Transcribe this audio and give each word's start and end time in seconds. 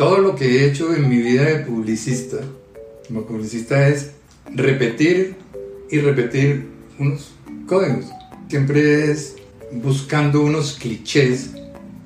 todo 0.00 0.16
lo 0.16 0.34
que 0.34 0.46
he 0.46 0.66
hecho 0.66 0.94
en 0.94 1.10
mi 1.10 1.18
vida 1.18 1.44
de 1.44 1.56
publicista, 1.56 2.38
como 3.06 3.24
publicista, 3.24 3.86
es 3.86 4.12
repetir 4.46 5.36
y 5.90 5.98
repetir 5.98 6.70
unos 6.98 7.32
códigos. 7.66 8.06
Siempre 8.48 9.10
es 9.10 9.36
buscando 9.70 10.40
unos 10.40 10.72
clichés, 10.72 11.50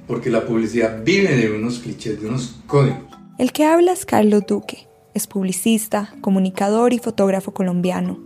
porque 0.08 0.28
la 0.28 0.44
publicidad 0.44 1.04
vive 1.04 1.36
de 1.36 1.52
unos 1.52 1.78
clichés, 1.78 2.20
de 2.20 2.26
unos 2.26 2.56
códigos. 2.66 2.98
El 3.38 3.52
que 3.52 3.64
habla 3.64 3.92
es 3.92 4.04
Carlos 4.04 4.42
Duque, 4.48 4.88
es 5.14 5.28
publicista, 5.28 6.16
comunicador 6.20 6.92
y 6.92 6.98
fotógrafo 6.98 7.54
colombiano. 7.54 8.18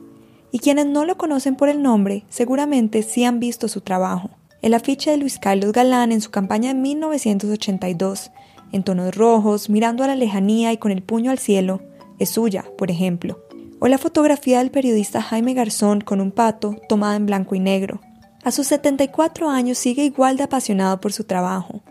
Y 0.51 0.61
quienes 0.61 0.87
no 0.87 1.05
lo 1.05 1.19
conocen 1.19 1.57
por 1.57 1.69
el 1.69 1.83
nombre, 1.83 2.25
seguramente 2.31 3.03
sí 3.03 3.25
han 3.25 3.39
visto 3.39 3.69
su 3.69 3.83
trabajo. 3.83 4.31
El 4.63 4.73
afiche 4.73 5.11
de 5.11 5.19
Luis 5.19 5.39
Carlos 5.39 5.73
Galán 5.73 6.11
en 6.11 6.23
su 6.23 6.31
campaña 6.31 6.73
de 6.73 6.81
1982, 6.81 8.31
en 8.73 8.83
tonos 8.83 9.15
rojos, 9.15 9.71
mirando 9.71 10.05
a 10.05 10.07
la 10.07 10.17
lejanía 10.17 10.73
y 10.73 10.77
con 10.77 10.93
el 10.93 11.03
puño 11.03 11.31
al 11.31 11.39
cielo, 11.39 11.81
es 12.19 12.31
suya, 12.31 12.65
por 12.77 12.91
ejemplo. 12.91 13.45
O 13.81 13.89
la 13.89 13.99
fotografía 13.99 14.59
del 14.59 14.71
periodista 14.71 15.23
Jaime 15.23 15.55
Garzón 15.55 16.01
con 16.01 16.21
un 16.21 16.33
pato 16.33 16.75
tomada 16.89 17.17
en 17.17 17.27
blanco 17.27 17.55
y 17.55 17.61
negro. 17.61 18.01
A 18.43 18.51
sus 18.51 18.67
74 18.67 19.51
años 19.51 19.79
sigue 19.79 20.05
igual 20.05 20.37
de 20.37 20.45
apasionado 20.45 21.01
por 21.01 21.13
su 21.13 21.25
trabajo. 21.25 21.83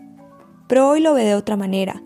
Pero 0.66 0.88
hoy 0.88 1.00
lo 1.00 1.14
ve 1.14 1.24
de 1.24 1.34
otra 1.34 1.56
manera, 1.56 2.02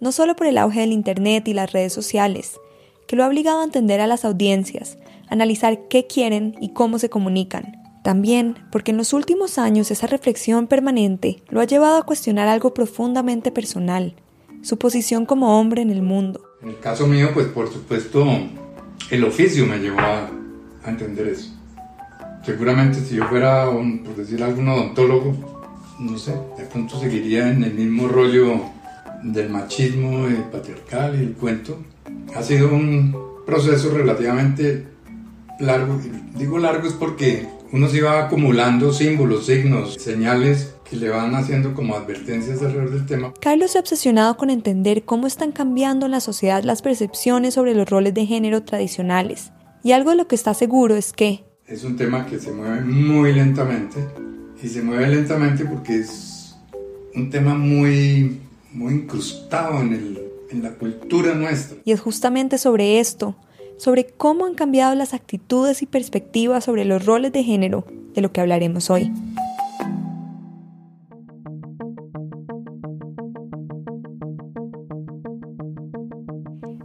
no 0.00 0.12
solo 0.12 0.34
por 0.34 0.46
el 0.46 0.58
auge 0.58 0.80
del 0.80 0.92
Internet 0.92 1.46
y 1.46 1.54
las 1.54 1.72
redes 1.72 1.92
sociales, 1.92 2.58
que 3.06 3.16
lo 3.16 3.24
ha 3.24 3.28
obligado 3.28 3.60
a 3.60 3.64
entender 3.64 4.00
a 4.00 4.06
las 4.06 4.24
audiencias, 4.24 4.98
analizar 5.28 5.88
qué 5.88 6.06
quieren 6.06 6.56
y 6.60 6.70
cómo 6.70 6.98
se 6.98 7.08
comunican, 7.08 7.79
también 8.10 8.56
porque 8.72 8.90
en 8.90 8.96
los 8.96 9.12
últimos 9.12 9.56
años 9.56 9.92
esa 9.92 10.08
reflexión 10.08 10.66
permanente 10.66 11.44
lo 11.48 11.60
ha 11.60 11.64
llevado 11.64 11.96
a 11.96 12.02
cuestionar 12.02 12.48
algo 12.48 12.74
profundamente 12.74 13.52
personal, 13.52 14.16
su 14.62 14.78
posición 14.78 15.26
como 15.26 15.60
hombre 15.60 15.82
en 15.82 15.90
el 15.90 16.02
mundo. 16.02 16.40
En 16.60 16.70
el 16.70 16.80
caso 16.80 17.06
mío, 17.06 17.30
pues 17.32 17.46
por 17.46 17.72
supuesto, 17.72 18.26
el 19.12 19.22
oficio 19.22 19.64
me 19.64 19.78
llevó 19.78 20.00
a, 20.00 20.28
entender 20.86 21.28
eso. 21.28 21.52
Seguramente 22.44 22.98
si 22.98 23.14
yo 23.14 23.28
fuera, 23.28 23.68
un, 23.68 24.02
por 24.02 24.16
decir 24.16 24.42
algún 24.42 24.66
odontólogo, 24.66 25.32
no 26.00 26.18
sé, 26.18 26.34
de 26.58 26.64
pronto 26.64 26.98
seguiría 26.98 27.48
en 27.48 27.62
el 27.62 27.74
mismo 27.74 28.08
rollo 28.08 28.60
del 29.22 29.50
machismo 29.50 30.26
el 30.26 30.42
patriarcal 30.50 31.14
y 31.14 31.26
el 31.26 31.34
cuento. 31.34 31.78
Ha 32.34 32.42
sido 32.42 32.74
un 32.74 33.14
proceso 33.46 33.96
relativamente 33.96 34.88
largo. 35.60 36.00
Digo 36.34 36.58
largo 36.58 36.88
es 36.88 36.94
porque 36.94 37.59
uno 37.72 37.88
se 37.88 38.02
va 38.02 38.24
acumulando 38.24 38.92
símbolos, 38.92 39.46
signos, 39.46 39.94
señales 39.94 40.74
que 40.88 40.96
le 40.96 41.08
van 41.08 41.34
haciendo 41.36 41.72
como 41.72 41.94
advertencias 41.94 42.60
alrededor 42.62 42.90
del 42.90 43.06
tema. 43.06 43.32
Carlos 43.40 43.70
se 43.70 43.78
ha 43.78 43.80
obsesionado 43.80 44.36
con 44.36 44.50
entender 44.50 45.04
cómo 45.04 45.28
están 45.28 45.52
cambiando 45.52 46.06
en 46.06 46.12
la 46.12 46.20
sociedad 46.20 46.64
las 46.64 46.82
percepciones 46.82 47.54
sobre 47.54 47.74
los 47.74 47.88
roles 47.88 48.12
de 48.14 48.26
género 48.26 48.64
tradicionales. 48.64 49.52
Y 49.84 49.92
algo 49.92 50.10
de 50.10 50.16
lo 50.16 50.26
que 50.26 50.34
está 50.34 50.52
seguro 50.52 50.96
es 50.96 51.12
que... 51.12 51.44
Es 51.66 51.84
un 51.84 51.96
tema 51.96 52.26
que 52.26 52.40
se 52.40 52.50
mueve 52.50 52.80
muy 52.80 53.32
lentamente. 53.32 54.04
Y 54.60 54.68
se 54.68 54.82
mueve 54.82 55.06
lentamente 55.06 55.64
porque 55.64 56.00
es 56.00 56.56
un 57.14 57.30
tema 57.30 57.54
muy, 57.54 58.40
muy 58.72 58.94
incrustado 58.94 59.80
en, 59.80 59.92
el, 59.92 60.18
en 60.50 60.62
la 60.62 60.74
cultura 60.74 61.34
nuestra. 61.34 61.78
Y 61.84 61.92
es 61.92 62.00
justamente 62.00 62.58
sobre 62.58 62.98
esto 62.98 63.36
sobre 63.80 64.04
cómo 64.04 64.44
han 64.44 64.54
cambiado 64.54 64.94
las 64.94 65.14
actitudes 65.14 65.80
y 65.80 65.86
perspectivas 65.86 66.64
sobre 66.64 66.84
los 66.84 67.06
roles 67.06 67.32
de 67.32 67.42
género 67.42 67.86
de 68.12 68.20
lo 68.20 68.30
que 68.30 68.42
hablaremos 68.42 68.90
hoy. 68.90 69.10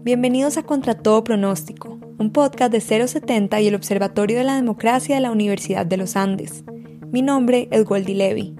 Bienvenidos 0.03 0.55
a 0.55 0.63
Contra 0.63 0.93
Todo 0.93 1.25
Pronóstico, 1.25 1.99
un 2.17 2.31
podcast 2.31 2.71
de 2.71 2.79
070 2.79 3.59
y 3.59 3.67
el 3.67 3.75
Observatorio 3.75 4.37
de 4.37 4.45
la 4.45 4.55
Democracia 4.55 5.15
de 5.15 5.21
la 5.21 5.31
Universidad 5.31 5.85
de 5.85 5.97
los 5.97 6.15
Andes. 6.15 6.63
Mi 7.11 7.21
nombre 7.21 7.67
es 7.71 7.83
Goldie 7.83 8.15
Levy. 8.15 8.55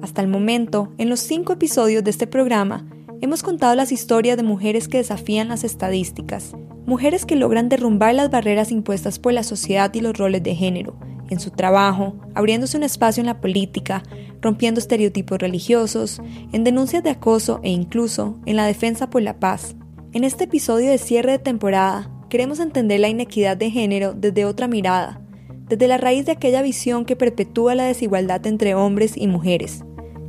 Hasta 0.00 0.22
el 0.22 0.28
momento, 0.28 0.94
en 0.96 1.10
los 1.10 1.20
cinco 1.20 1.52
episodios 1.52 2.02
de 2.02 2.12
este 2.12 2.26
programa, 2.26 2.88
hemos 3.20 3.42
contado 3.42 3.74
las 3.74 3.92
historias 3.92 4.38
de 4.38 4.42
mujeres 4.42 4.88
que 4.88 4.98
desafían 4.98 5.48
las 5.48 5.64
estadísticas 5.64 6.54
mujeres 6.86 7.24
que 7.24 7.36
logran 7.36 7.68
derrumbar 7.68 8.14
las 8.14 8.30
barreras 8.30 8.70
impuestas 8.70 9.18
por 9.18 9.32
la 9.32 9.42
sociedad 9.42 9.92
y 9.94 10.00
los 10.00 10.16
roles 10.16 10.42
de 10.42 10.54
género, 10.54 10.96
en 11.30 11.40
su 11.40 11.50
trabajo, 11.50 12.14
abriéndose 12.34 12.76
un 12.76 12.82
espacio 12.82 13.20
en 13.20 13.26
la 13.26 13.40
política, 13.40 14.02
rompiendo 14.40 14.78
estereotipos 14.78 15.38
religiosos, 15.38 16.20
en 16.52 16.64
denuncias 16.64 17.02
de 17.02 17.10
acoso 17.10 17.60
e 17.62 17.70
incluso 17.70 18.38
en 18.46 18.56
la 18.56 18.66
defensa 18.66 19.08
por 19.08 19.22
la 19.22 19.38
paz. 19.40 19.74
En 20.12 20.24
este 20.24 20.44
episodio 20.44 20.90
de 20.90 20.98
cierre 20.98 21.32
de 21.32 21.38
temporada, 21.38 22.10
queremos 22.28 22.60
entender 22.60 23.00
la 23.00 23.08
inequidad 23.08 23.56
de 23.56 23.70
género 23.70 24.12
desde 24.12 24.44
otra 24.44 24.68
mirada, 24.68 25.20
desde 25.68 25.88
la 25.88 25.98
raíz 25.98 26.26
de 26.26 26.32
aquella 26.32 26.62
visión 26.62 27.04
que 27.04 27.16
perpetúa 27.16 27.74
la 27.74 27.84
desigualdad 27.84 28.46
entre 28.46 28.74
hombres 28.74 29.16
y 29.16 29.26
mujeres, 29.26 29.82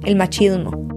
el 0.04 0.16
machismo. 0.16 0.95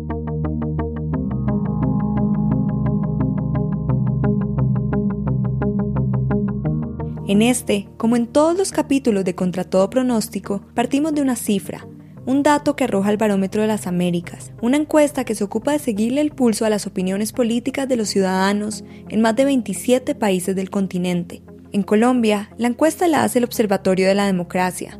En 7.28 7.42
este, 7.42 7.86
como 7.98 8.16
en 8.16 8.26
todos 8.26 8.56
los 8.56 8.72
capítulos 8.72 9.22
de 9.22 9.34
Contra 9.34 9.62
todo 9.62 9.90
pronóstico, 9.90 10.62
partimos 10.72 11.14
de 11.14 11.20
una 11.20 11.36
cifra, 11.36 11.86
un 12.24 12.42
dato 12.42 12.74
que 12.74 12.84
arroja 12.84 13.10
el 13.10 13.18
Barómetro 13.18 13.60
de 13.60 13.68
las 13.68 13.86
Américas, 13.86 14.50
una 14.62 14.78
encuesta 14.78 15.24
que 15.24 15.34
se 15.34 15.44
ocupa 15.44 15.72
de 15.72 15.78
seguirle 15.78 16.22
el 16.22 16.30
pulso 16.30 16.64
a 16.64 16.70
las 16.70 16.86
opiniones 16.86 17.32
políticas 17.32 17.86
de 17.86 17.96
los 17.96 18.08
ciudadanos 18.08 18.82
en 19.10 19.20
más 19.20 19.36
de 19.36 19.44
27 19.44 20.14
países 20.14 20.56
del 20.56 20.70
continente. 20.70 21.42
En 21.70 21.82
Colombia, 21.82 22.48
la 22.56 22.68
encuesta 22.68 23.06
la 23.08 23.24
hace 23.24 23.40
el 23.40 23.44
Observatorio 23.44 24.08
de 24.08 24.14
la 24.14 24.24
Democracia, 24.24 24.98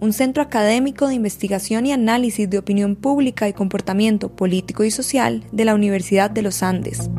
un 0.00 0.14
centro 0.14 0.42
académico 0.42 1.08
de 1.08 1.14
investigación 1.14 1.84
y 1.84 1.92
análisis 1.92 2.48
de 2.48 2.56
opinión 2.56 2.96
pública 2.96 3.50
y 3.50 3.52
comportamiento 3.52 4.34
político 4.34 4.82
y 4.82 4.90
social 4.90 5.44
de 5.52 5.66
la 5.66 5.74
Universidad 5.74 6.30
de 6.30 6.40
los 6.40 6.62
Andes. 6.62 7.10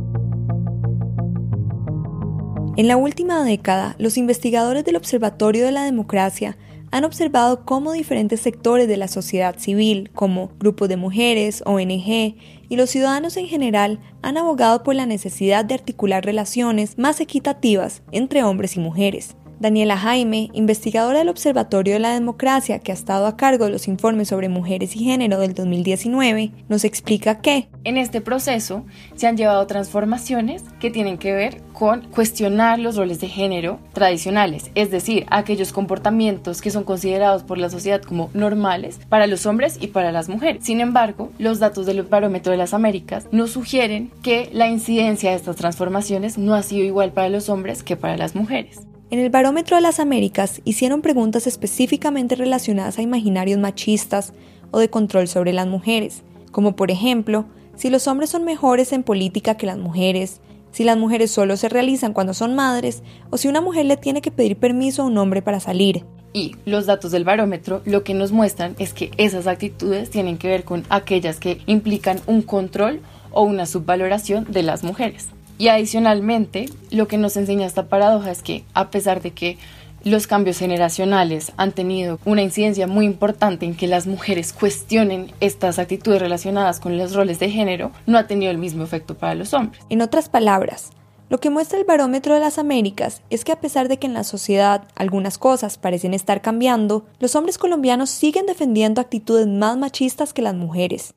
En 2.78 2.88
la 2.88 2.96
última 2.96 3.44
década, 3.44 3.96
los 3.98 4.18
investigadores 4.18 4.86
del 4.86 4.98
Observatorio 4.98 5.66
de 5.66 5.72
la 5.72 5.84
Democracia 5.84 6.58
han 6.92 7.06
observado 7.06 7.66
cómo 7.66 7.92
diferentes 7.92 8.40
sectores 8.40 8.88
de 8.88 8.98
la 8.98 9.08
sociedad 9.08 9.58
civil, 9.58 10.12
como 10.14 10.52
grupos 10.60 10.88
de 10.88 10.96
mujeres, 10.96 11.64
ONG 11.66 12.36
y 12.70 12.76
los 12.76 12.92
ciudadanos 12.92 13.36
en 13.36 13.48
general, 13.48 14.00
han 14.22 14.38
abogado 14.38 14.84
por 14.84 14.94
la 14.94 15.08
necesidad 15.08 15.66
de 15.66 15.74
articular 15.74 16.24
relaciones 16.24 17.00
más 17.00 17.20
equitativas 17.20 18.04
entre 18.12 18.44
hombres 18.44 18.76
y 18.76 18.80
mujeres. 18.80 19.36
Daniela 19.60 19.98
Jaime, 19.98 20.52
investigadora 20.54 21.20
del 21.20 21.30
Observatorio 21.30 21.94
de 21.94 22.00
la 22.00 22.14
Democracia 22.14 22.80
que 22.80 22.92
ha 22.92 22.96
estado 22.96 23.26
a 23.26 23.38
cargo 23.38 23.66
de 23.66 23.72
los 23.72 23.88
informes 23.88 24.28
sobre 24.28 24.50
mujeres 24.50 24.96
y 24.96 25.00
género 25.00 25.40
del 25.40 25.56
2019, 25.56 26.52
nos 26.70 26.84
explica 26.84 27.42
que 27.42 27.68
en 27.84 27.98
este 27.98 28.22
proceso 28.22 28.86
se 29.16 29.26
han 29.26 29.36
llevado 29.36 29.66
transformaciones 29.66 30.64
que 30.80 30.92
tienen 30.92 31.18
que 31.18 31.34
ver 31.34 31.62
con 31.74 32.02
cuestionar 32.02 32.78
los 32.78 32.98
roles 32.98 33.20
de 33.20 33.30
género 33.30 33.80
tradicionales, 33.94 34.70
es 34.76 34.92
decir, 34.92 35.26
aquellos 35.32 35.74
comportamientos 35.74 36.62
que 36.62 36.70
son 36.70 36.84
considerados 36.84 37.44
por 37.44 37.58
la 37.58 37.72
sociedad 37.72 38.02
como 38.02 38.30
normales 38.34 39.00
para 39.10 39.26
los 39.26 39.48
hombres 39.48 39.78
y 39.82 39.88
para 39.88 40.12
las 40.12 40.30
mujeres. 40.30 40.66
Sin 40.66 40.82
embargo, 40.82 41.32
los 41.40 41.60
datos 41.60 41.88
del 41.88 42.04
Barómetro 42.04 42.52
de 42.52 42.58
las 42.58 42.76
Américas 42.76 43.28
nos 43.32 43.52
sugieren 43.52 44.12
que 44.22 44.50
la 44.54 44.68
incidencia 44.68 45.32
de 45.32 45.38
estas 45.38 45.56
transformaciones 45.56 46.38
no 46.38 46.54
ha 46.54 46.62
sido 46.62 46.86
igual 46.86 47.12
para 47.12 47.30
los 47.30 47.50
hombres 47.50 47.82
que 47.82 47.96
para 47.96 48.18
las 48.18 48.36
mujeres. 48.36 48.82
En 49.10 49.20
el 49.20 49.30
Barómetro 49.30 49.78
de 49.78 49.82
las 49.82 50.02
Américas 50.02 50.62
hicieron 50.66 51.02
preguntas 51.02 51.48
específicamente 51.48 52.36
relacionadas 52.36 52.98
a 52.98 53.02
imaginarios 53.02 53.58
machistas 53.58 54.34
o 54.72 54.80
de 54.80 54.90
control 54.90 55.30
sobre 55.30 55.54
las 55.54 55.66
mujeres, 55.66 56.24
como 56.52 56.76
por 56.76 56.92
ejemplo, 56.92 57.46
si 57.78 57.90
los 57.90 58.06
hombres 58.10 58.32
son 58.32 58.44
mejores 58.44 58.92
en 58.92 59.04
política 59.04 59.56
que 59.56 59.66
las 59.66 59.78
mujeres, 59.78 60.42
si 60.72 60.84
las 60.84 60.98
mujeres 60.98 61.32
solo 61.32 61.56
se 61.56 61.70
realizan 61.70 62.12
cuando 62.12 62.34
son 62.34 62.54
madres 62.54 63.02
o 63.30 63.38
si 63.38 63.48
una 63.48 63.62
mujer 63.62 63.86
le 63.86 63.96
tiene 63.96 64.22
que 64.22 64.32
pedir 64.32 64.58
permiso 64.58 65.04
a 65.04 65.06
un 65.06 65.18
hombre 65.18 65.42
para 65.42 65.62
salir. 65.62 66.04
Y 66.34 66.58
los 66.66 66.86
datos 66.86 67.14
del 67.14 67.24
barómetro 67.24 67.82
lo 67.86 68.04
que 68.04 68.14
nos 68.14 68.34
muestran 68.34 68.76
es 68.78 68.92
que 68.92 69.12
esas 69.16 69.48
actitudes 69.48 70.10
tienen 70.10 70.38
que 70.38 70.50
ver 70.50 70.66
con 70.66 70.84
aquellas 70.90 71.40
que 71.40 71.62
implican 71.66 72.20
un 72.28 72.42
control 72.42 73.00
o 73.32 73.44
una 73.44 73.68
subvaloración 73.68 74.52
de 74.52 74.64
las 74.64 74.84
mujeres. 74.84 75.30
Y 75.58 75.70
adicionalmente, 75.70 76.70
lo 76.92 77.08
que 77.08 77.18
nos 77.18 77.36
enseña 77.38 77.66
esta 77.66 77.88
paradoja 77.88 78.32
es 78.32 78.44
que 78.44 78.64
a 78.74 78.90
pesar 78.90 79.22
de 79.22 79.32
que 79.32 79.58
los 80.04 80.28
cambios 80.28 80.60
generacionales 80.60 81.52
han 81.58 81.72
tenido 81.72 82.20
una 82.24 82.42
incidencia 82.42 82.88
muy 82.88 83.06
importante 83.06 83.66
en 83.66 83.76
que 83.76 83.88
las 83.88 84.08
mujeres 84.08 84.54
cuestionen 84.54 85.32
estas 85.40 85.80
actitudes 85.80 86.22
relacionadas 86.22 86.80
con 86.80 86.98
los 86.98 87.14
roles 87.14 87.40
de 87.40 87.50
género, 87.50 87.92
no 88.06 88.18
ha 88.18 88.28
tenido 88.28 88.52
el 88.52 88.58
mismo 88.58 88.84
efecto 88.84 89.16
para 89.16 89.36
los 89.36 89.54
hombres. 89.54 89.82
En 89.90 90.02
otras 90.02 90.30
palabras, 90.30 90.92
lo 91.30 91.40
que 91.40 91.50
muestra 91.50 91.78
el 91.78 91.84
barómetro 91.84 92.36
de 92.36 92.40
las 92.40 92.58
Américas 92.58 93.22
es 93.30 93.44
que 93.44 93.52
a 93.52 93.60
pesar 93.60 93.90
de 93.90 93.98
que 93.98 94.08
en 94.08 94.14
la 94.14 94.24
sociedad 94.24 94.88
algunas 94.96 95.38
cosas 95.38 95.78
parecen 95.78 96.14
estar 96.14 96.42
cambiando, 96.42 97.06
los 97.20 97.36
hombres 97.36 97.58
colombianos 97.58 98.10
siguen 98.10 98.46
defendiendo 98.46 99.02
actitudes 99.02 99.48
más 99.48 99.78
machistas 99.78 100.32
que 100.32 100.42
las 100.42 100.56
mujeres. 100.56 101.16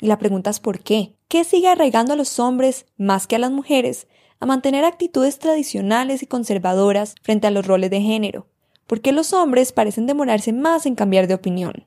Y 0.00 0.06
la 0.06 0.18
pregunta 0.18 0.50
es 0.50 0.60
¿por 0.60 0.80
qué? 0.80 1.14
¿Qué 1.28 1.44
sigue 1.44 1.68
arraigando 1.68 2.14
a 2.14 2.16
los 2.16 2.38
hombres, 2.38 2.86
más 2.96 3.26
que 3.26 3.36
a 3.36 3.38
las 3.38 3.50
mujeres, 3.50 4.06
a 4.40 4.46
mantener 4.46 4.84
actitudes 4.84 5.38
tradicionales 5.38 6.22
y 6.22 6.26
conservadoras 6.26 7.14
frente 7.22 7.46
a 7.46 7.50
los 7.50 7.66
roles 7.66 7.90
de 7.90 8.00
género? 8.00 8.46
¿Por 8.86 9.02
qué 9.02 9.12
los 9.12 9.32
hombres 9.32 9.72
parecen 9.72 10.06
demorarse 10.06 10.52
más 10.52 10.86
en 10.86 10.94
cambiar 10.94 11.26
de 11.26 11.34
opinión? 11.34 11.86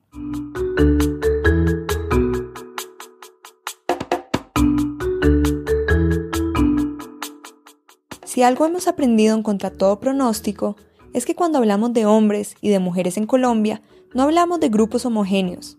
Si 8.24 8.42
algo 8.42 8.65
hemos 8.65 8.88
aprendido 8.88 9.36
en 9.36 9.44
contra 9.44 9.71
todo 9.71 10.00
pronóstico, 10.00 10.75
es 11.13 11.25
que 11.25 11.36
cuando 11.36 11.57
hablamos 11.57 11.94
de 11.94 12.06
hombres 12.06 12.56
y 12.62 12.69
de 12.69 12.80
mujeres 12.80 13.18
en 13.18 13.27
Colombia, 13.27 13.81
no 14.13 14.24
hablamos 14.24 14.60
de 14.60 14.69
grupos 14.69 15.06
homogéneos. 15.06 15.77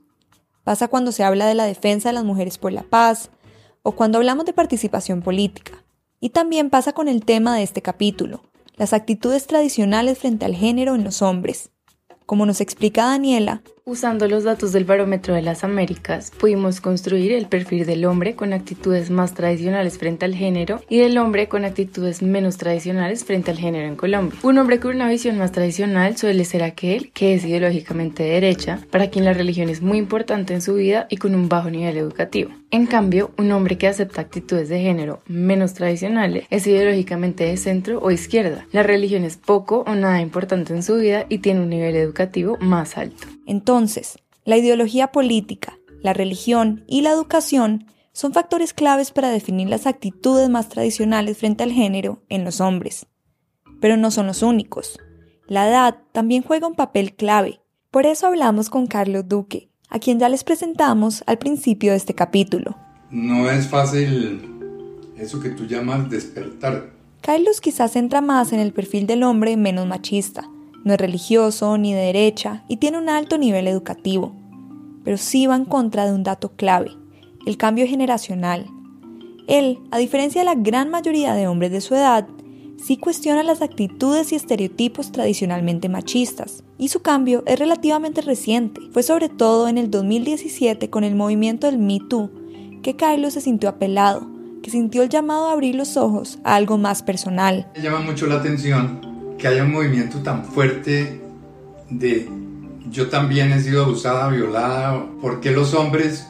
Pasa 0.64 0.88
cuando 0.88 1.12
se 1.12 1.22
habla 1.22 1.46
de 1.46 1.54
la 1.54 1.66
defensa 1.66 2.08
de 2.08 2.14
las 2.14 2.24
mujeres 2.24 2.58
por 2.58 2.72
la 2.72 2.82
paz 2.82 3.30
o 3.82 3.92
cuando 3.92 4.18
hablamos 4.18 4.46
de 4.46 4.54
participación 4.54 5.22
política. 5.22 5.84
Y 6.20 6.30
también 6.30 6.70
pasa 6.70 6.92
con 6.92 7.06
el 7.06 7.24
tema 7.24 7.54
de 7.54 7.62
este 7.62 7.82
capítulo, 7.82 8.42
las 8.76 8.94
actitudes 8.94 9.46
tradicionales 9.46 10.18
frente 10.18 10.46
al 10.46 10.54
género 10.54 10.94
en 10.94 11.04
los 11.04 11.20
hombres. 11.20 11.70
Como 12.24 12.46
nos 12.46 12.62
explica 12.62 13.04
Daniela, 13.04 13.62
Usando 13.86 14.26
los 14.28 14.44
datos 14.44 14.72
del 14.72 14.86
Barómetro 14.86 15.34
de 15.34 15.42
las 15.42 15.62
Américas, 15.62 16.30
pudimos 16.30 16.80
construir 16.80 17.32
el 17.32 17.48
perfil 17.48 17.84
del 17.84 18.06
hombre 18.06 18.34
con 18.34 18.54
actitudes 18.54 19.10
más 19.10 19.34
tradicionales 19.34 19.98
frente 19.98 20.24
al 20.24 20.34
género 20.34 20.80
y 20.88 21.00
del 21.00 21.18
hombre 21.18 21.48
con 21.48 21.66
actitudes 21.66 22.22
menos 22.22 22.56
tradicionales 22.56 23.26
frente 23.26 23.50
al 23.50 23.58
género 23.58 23.86
en 23.86 23.96
Colombia. 23.96 24.38
Un 24.42 24.56
hombre 24.56 24.80
con 24.80 24.94
una 24.96 25.10
visión 25.10 25.36
más 25.36 25.52
tradicional 25.52 26.16
suele 26.16 26.46
ser 26.46 26.62
aquel 26.62 27.12
que 27.12 27.34
es 27.34 27.44
ideológicamente 27.44 28.22
de 28.22 28.30
derecha, 28.30 28.80
para 28.90 29.10
quien 29.10 29.26
la 29.26 29.34
religión 29.34 29.68
es 29.68 29.82
muy 29.82 29.98
importante 29.98 30.54
en 30.54 30.62
su 30.62 30.76
vida 30.76 31.06
y 31.10 31.18
con 31.18 31.34
un 31.34 31.50
bajo 31.50 31.68
nivel 31.68 31.98
educativo. 31.98 32.52
En 32.70 32.86
cambio, 32.86 33.32
un 33.36 33.52
hombre 33.52 33.76
que 33.76 33.86
acepta 33.86 34.22
actitudes 34.22 34.70
de 34.70 34.80
género 34.80 35.20
menos 35.26 35.74
tradicionales 35.74 36.46
es 36.48 36.66
ideológicamente 36.66 37.44
de 37.44 37.58
centro 37.58 37.98
o 38.00 38.10
izquierda. 38.10 38.66
La 38.72 38.82
religión 38.82 39.24
es 39.24 39.36
poco 39.36 39.84
o 39.86 39.94
nada 39.94 40.22
importante 40.22 40.72
en 40.72 40.82
su 40.82 40.96
vida 40.96 41.26
y 41.28 41.40
tiene 41.40 41.60
un 41.60 41.68
nivel 41.68 41.96
educativo 41.96 42.56
más 42.60 42.96
alto. 42.96 43.33
Entonces, 43.46 44.18
la 44.44 44.56
ideología 44.56 45.12
política, 45.12 45.78
la 46.02 46.12
religión 46.12 46.84
y 46.86 47.02
la 47.02 47.10
educación 47.10 47.86
son 48.12 48.32
factores 48.32 48.72
claves 48.72 49.10
para 49.10 49.30
definir 49.30 49.68
las 49.68 49.86
actitudes 49.86 50.48
más 50.48 50.68
tradicionales 50.68 51.38
frente 51.38 51.64
al 51.64 51.72
género 51.72 52.22
en 52.28 52.44
los 52.44 52.60
hombres. 52.60 53.06
Pero 53.80 53.96
no 53.96 54.10
son 54.10 54.26
los 54.26 54.42
únicos. 54.42 54.98
La 55.46 55.68
edad 55.68 55.98
también 56.12 56.42
juega 56.42 56.66
un 56.66 56.74
papel 56.74 57.14
clave. 57.14 57.60
Por 57.90 58.06
eso 58.06 58.26
hablamos 58.26 58.70
con 58.70 58.86
Carlos 58.86 59.28
Duque, 59.28 59.70
a 59.88 59.98
quien 59.98 60.18
ya 60.18 60.28
les 60.28 60.44
presentamos 60.44 61.24
al 61.26 61.38
principio 61.38 61.90
de 61.90 61.96
este 61.96 62.14
capítulo. 62.14 62.76
No 63.10 63.50
es 63.50 63.68
fácil 63.68 64.54
eso 65.16 65.40
que 65.40 65.50
tú 65.50 65.66
llamas 65.66 66.08
despertar. 66.08 66.92
Carlos 67.20 67.60
quizás 67.60 67.96
entra 67.96 68.20
más 68.20 68.52
en 68.52 68.60
el 68.60 68.72
perfil 68.72 69.06
del 69.06 69.22
hombre 69.22 69.56
menos 69.56 69.86
machista, 69.86 70.48
no 70.84 70.92
es 70.92 71.00
religioso 71.00 71.76
ni 71.78 71.92
de 71.92 72.00
derecha 72.00 72.64
y 72.68 72.76
tiene 72.76 72.98
un 72.98 73.08
alto 73.08 73.38
nivel 73.38 73.66
educativo, 73.66 74.32
pero 75.02 75.16
sí 75.16 75.46
va 75.46 75.56
en 75.56 75.64
contra 75.64 76.06
de 76.06 76.12
un 76.12 76.22
dato 76.22 76.52
clave, 76.52 76.92
el 77.46 77.56
cambio 77.56 77.86
generacional. 77.86 78.66
Él, 79.48 79.78
a 79.90 79.98
diferencia 79.98 80.42
de 80.42 80.46
la 80.46 80.54
gran 80.54 80.90
mayoría 80.90 81.34
de 81.34 81.48
hombres 81.48 81.72
de 81.72 81.80
su 81.80 81.94
edad, 81.94 82.26
sí 82.82 82.96
cuestiona 82.96 83.42
las 83.42 83.62
actitudes 83.62 84.32
y 84.32 84.36
estereotipos 84.36 85.12
tradicionalmente 85.12 85.88
machistas, 85.88 86.64
y 86.78 86.88
su 86.88 87.00
cambio 87.00 87.42
es 87.46 87.58
relativamente 87.58 88.20
reciente. 88.20 88.80
Fue 88.92 89.02
sobre 89.02 89.28
todo 89.28 89.68
en 89.68 89.78
el 89.78 89.90
2017 89.90 90.90
con 90.90 91.04
el 91.04 91.14
movimiento 91.14 91.66
del 91.66 91.78
Me 91.78 91.98
Too 91.98 92.30
que 92.82 92.96
Carlos 92.96 93.32
se 93.32 93.40
sintió 93.40 93.70
apelado, 93.70 94.28
que 94.62 94.70
sintió 94.70 95.02
el 95.02 95.08
llamado 95.08 95.48
a 95.48 95.52
abrir 95.52 95.74
los 95.74 95.96
ojos 95.96 96.38
a 96.44 96.54
algo 96.54 96.76
más 96.76 97.02
personal. 97.02 97.66
Me 97.74 97.82
llama 97.82 98.00
mucho 98.00 98.26
la 98.26 98.36
atención 98.36 99.13
que 99.38 99.48
haya 99.48 99.64
un 99.64 99.72
movimiento 99.72 100.18
tan 100.18 100.44
fuerte 100.44 101.20
de 101.90 102.28
yo 102.90 103.08
también 103.08 103.52
he 103.52 103.60
sido 103.60 103.84
abusada, 103.84 104.28
violada, 104.28 105.06
¿por 105.20 105.40
qué 105.40 105.50
los 105.50 105.74
hombres 105.74 106.26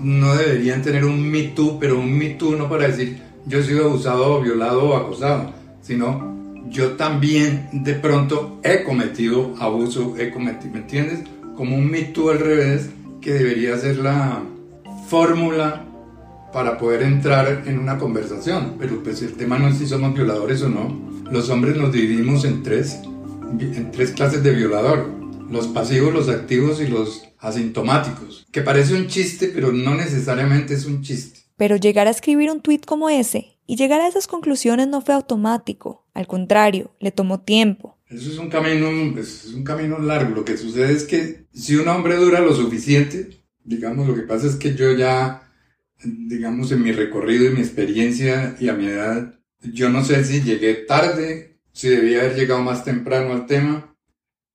no 0.00 0.34
deberían 0.34 0.82
tener 0.82 1.04
un 1.04 1.30
Me 1.30 1.44
Too, 1.44 1.78
pero 1.80 1.98
un 1.98 2.16
Me 2.16 2.30
Too 2.30 2.56
no 2.56 2.68
para 2.68 2.86
decir 2.86 3.20
yo 3.46 3.60
he 3.60 3.62
sido 3.62 3.86
abusado, 3.86 4.40
violado 4.40 4.90
o 4.90 4.96
acosado, 4.96 5.52
sino 5.80 6.34
yo 6.68 6.92
también 6.92 7.68
de 7.72 7.94
pronto 7.94 8.58
he 8.62 8.82
cometido 8.82 9.54
abuso, 9.58 10.16
he 10.18 10.30
cometido, 10.30 10.72
¿me 10.72 10.80
entiendes? 10.80 11.22
Como 11.56 11.76
un 11.76 11.90
Me 11.90 12.02
Too 12.02 12.30
al 12.30 12.40
revés, 12.40 12.90
que 13.20 13.32
debería 13.32 13.78
ser 13.78 13.98
la 13.98 14.42
fórmula 15.08 15.84
para 16.52 16.78
poder 16.78 17.02
entrar 17.02 17.64
en 17.66 17.78
una 17.78 17.98
conversación. 17.98 18.74
Pero 18.78 19.02
pues 19.02 19.22
el 19.22 19.34
tema 19.34 19.58
no 19.58 19.68
es 19.68 19.78
si 19.78 19.86
somos 19.86 20.14
violadores 20.14 20.62
o 20.62 20.68
no. 20.68 21.15
Los 21.30 21.50
hombres 21.50 21.76
nos 21.76 21.92
dividimos 21.92 22.44
en 22.44 22.62
tres, 22.62 23.00
en 23.58 23.90
tres 23.90 24.12
clases 24.12 24.42
de 24.42 24.52
violador. 24.52 25.10
Los 25.50 25.68
pasivos, 25.68 26.12
los 26.12 26.28
activos 26.28 26.80
y 26.80 26.86
los 26.86 27.24
asintomáticos. 27.38 28.46
Que 28.52 28.62
parece 28.62 28.94
un 28.94 29.06
chiste, 29.06 29.50
pero 29.54 29.72
no 29.72 29.94
necesariamente 29.94 30.74
es 30.74 30.86
un 30.86 31.02
chiste. 31.02 31.40
Pero 31.56 31.76
llegar 31.76 32.06
a 32.06 32.10
escribir 32.10 32.50
un 32.50 32.60
tuit 32.60 32.84
como 32.84 33.08
ese 33.08 33.58
y 33.66 33.76
llegar 33.76 34.00
a 34.00 34.08
esas 34.08 34.26
conclusiones 34.26 34.88
no 34.88 35.00
fue 35.00 35.14
automático. 35.14 36.06
Al 36.14 36.26
contrario, 36.26 36.94
le 37.00 37.10
tomó 37.10 37.40
tiempo. 37.40 37.98
Eso 38.08 38.30
es 38.30 38.38
un 38.38 38.48
camino, 38.48 38.88
es 39.18 39.52
un 39.52 39.64
camino 39.64 39.98
largo. 39.98 40.34
Lo 40.34 40.44
que 40.44 40.56
sucede 40.56 40.92
es 40.92 41.04
que 41.04 41.46
si 41.52 41.76
un 41.76 41.88
hombre 41.88 42.16
dura 42.16 42.40
lo 42.40 42.54
suficiente, 42.54 43.30
digamos, 43.64 44.06
lo 44.06 44.14
que 44.14 44.22
pasa 44.22 44.46
es 44.46 44.56
que 44.56 44.74
yo 44.74 44.92
ya 44.92 45.42
digamos, 46.04 46.72
en 46.72 46.82
mi 46.82 46.92
recorrido 46.92 47.46
y 47.46 47.54
mi 47.54 47.60
experiencia 47.60 48.56
y 48.60 48.68
a 48.68 48.74
mi 48.74 48.86
edad, 48.86 49.38
yo 49.72 49.88
no 49.88 50.04
sé 50.04 50.24
si 50.24 50.42
llegué 50.42 50.74
tarde, 50.74 51.58
si 51.72 51.88
debía 51.88 52.20
haber 52.20 52.36
llegado 52.36 52.62
más 52.62 52.84
temprano 52.84 53.32
al 53.32 53.46
tema, 53.46 53.96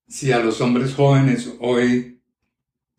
si 0.07 0.31
a 0.31 0.39
los 0.39 0.59
hombres 0.61 0.93
jóvenes 0.93 1.49
hoy 1.59 2.21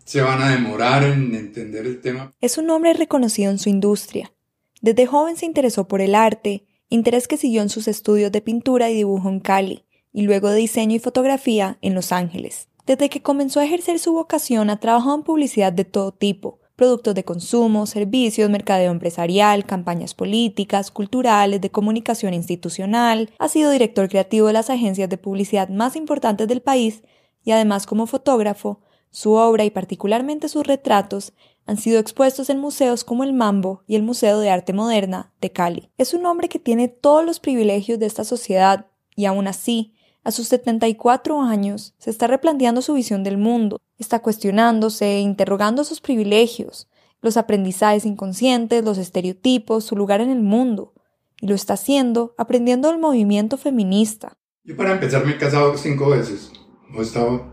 se 0.04 0.22
van 0.22 0.42
a 0.42 0.50
demorar 0.50 1.04
en 1.04 1.34
entender 1.34 1.86
el 1.86 2.00
tema. 2.00 2.32
Es 2.40 2.58
un 2.58 2.70
hombre 2.70 2.94
reconocido 2.94 3.50
en 3.50 3.58
su 3.58 3.68
industria. 3.68 4.32
Desde 4.80 5.06
joven 5.06 5.36
se 5.36 5.46
interesó 5.46 5.86
por 5.86 6.00
el 6.00 6.14
arte, 6.14 6.66
interés 6.88 7.28
que 7.28 7.36
siguió 7.36 7.62
en 7.62 7.68
sus 7.68 7.86
estudios 7.88 8.32
de 8.32 8.40
pintura 8.40 8.90
y 8.90 8.94
dibujo 8.94 9.28
en 9.28 9.40
Cali, 9.40 9.84
y 10.12 10.22
luego 10.22 10.50
de 10.50 10.58
diseño 10.58 10.96
y 10.96 10.98
fotografía 10.98 11.78
en 11.82 11.94
Los 11.94 12.12
Ángeles. 12.12 12.68
Desde 12.86 13.08
que 13.08 13.22
comenzó 13.22 13.60
a 13.60 13.64
ejercer 13.64 13.98
su 13.98 14.12
vocación 14.12 14.70
ha 14.70 14.80
trabajado 14.80 15.14
en 15.14 15.22
publicidad 15.22 15.72
de 15.72 15.84
todo 15.84 16.12
tipo, 16.12 16.58
productos 16.82 17.14
de 17.14 17.24
consumo, 17.24 17.86
servicios, 17.86 18.50
mercadeo 18.50 18.90
empresarial, 18.90 19.64
campañas 19.64 20.14
políticas, 20.14 20.90
culturales, 20.90 21.60
de 21.60 21.70
comunicación 21.70 22.34
institucional, 22.34 23.30
ha 23.38 23.48
sido 23.48 23.70
director 23.70 24.08
creativo 24.08 24.48
de 24.48 24.54
las 24.54 24.68
agencias 24.68 25.08
de 25.08 25.16
publicidad 25.16 25.68
más 25.68 25.94
importantes 25.94 26.48
del 26.48 26.60
país 26.60 27.04
y 27.44 27.52
además 27.52 27.86
como 27.86 28.08
fotógrafo, 28.08 28.80
su 29.12 29.34
obra 29.34 29.64
y 29.64 29.70
particularmente 29.70 30.48
sus 30.48 30.66
retratos 30.66 31.34
han 31.66 31.76
sido 31.76 32.00
expuestos 32.00 32.50
en 32.50 32.58
museos 32.58 33.04
como 33.04 33.22
el 33.22 33.32
Mambo 33.32 33.84
y 33.86 33.94
el 33.94 34.02
Museo 34.02 34.40
de 34.40 34.50
Arte 34.50 34.72
Moderna 34.72 35.32
de 35.40 35.52
Cali. 35.52 35.88
Es 35.98 36.14
un 36.14 36.26
hombre 36.26 36.48
que 36.48 36.58
tiene 36.58 36.88
todos 36.88 37.24
los 37.24 37.38
privilegios 37.38 38.00
de 38.00 38.06
esta 38.06 38.24
sociedad 38.24 38.86
y 39.14 39.26
aún 39.26 39.46
así 39.46 39.94
a 40.24 40.30
sus 40.30 40.48
74 40.48 41.42
años, 41.42 41.94
se 41.98 42.10
está 42.10 42.26
replanteando 42.26 42.82
su 42.82 42.94
visión 42.94 43.24
del 43.24 43.38
mundo, 43.38 43.80
está 43.98 44.20
cuestionándose, 44.20 45.20
interrogando 45.20 45.84
sus 45.84 46.00
privilegios, 46.00 46.88
los 47.20 47.36
aprendizajes 47.36 48.04
inconscientes, 48.04 48.84
los 48.84 48.98
estereotipos, 48.98 49.84
su 49.84 49.96
lugar 49.96 50.20
en 50.20 50.30
el 50.30 50.42
mundo, 50.42 50.92
y 51.40 51.46
lo 51.46 51.54
está 51.54 51.74
haciendo 51.74 52.34
aprendiendo 52.38 52.88
del 52.88 52.98
movimiento 52.98 53.56
feminista. 53.56 54.38
Yo 54.64 54.76
para 54.76 54.92
empezar 54.92 55.24
me 55.24 55.32
he 55.32 55.38
casado 55.38 55.76
cinco 55.76 56.10
veces, 56.10 56.52
he 56.96 57.00
estado 57.00 57.52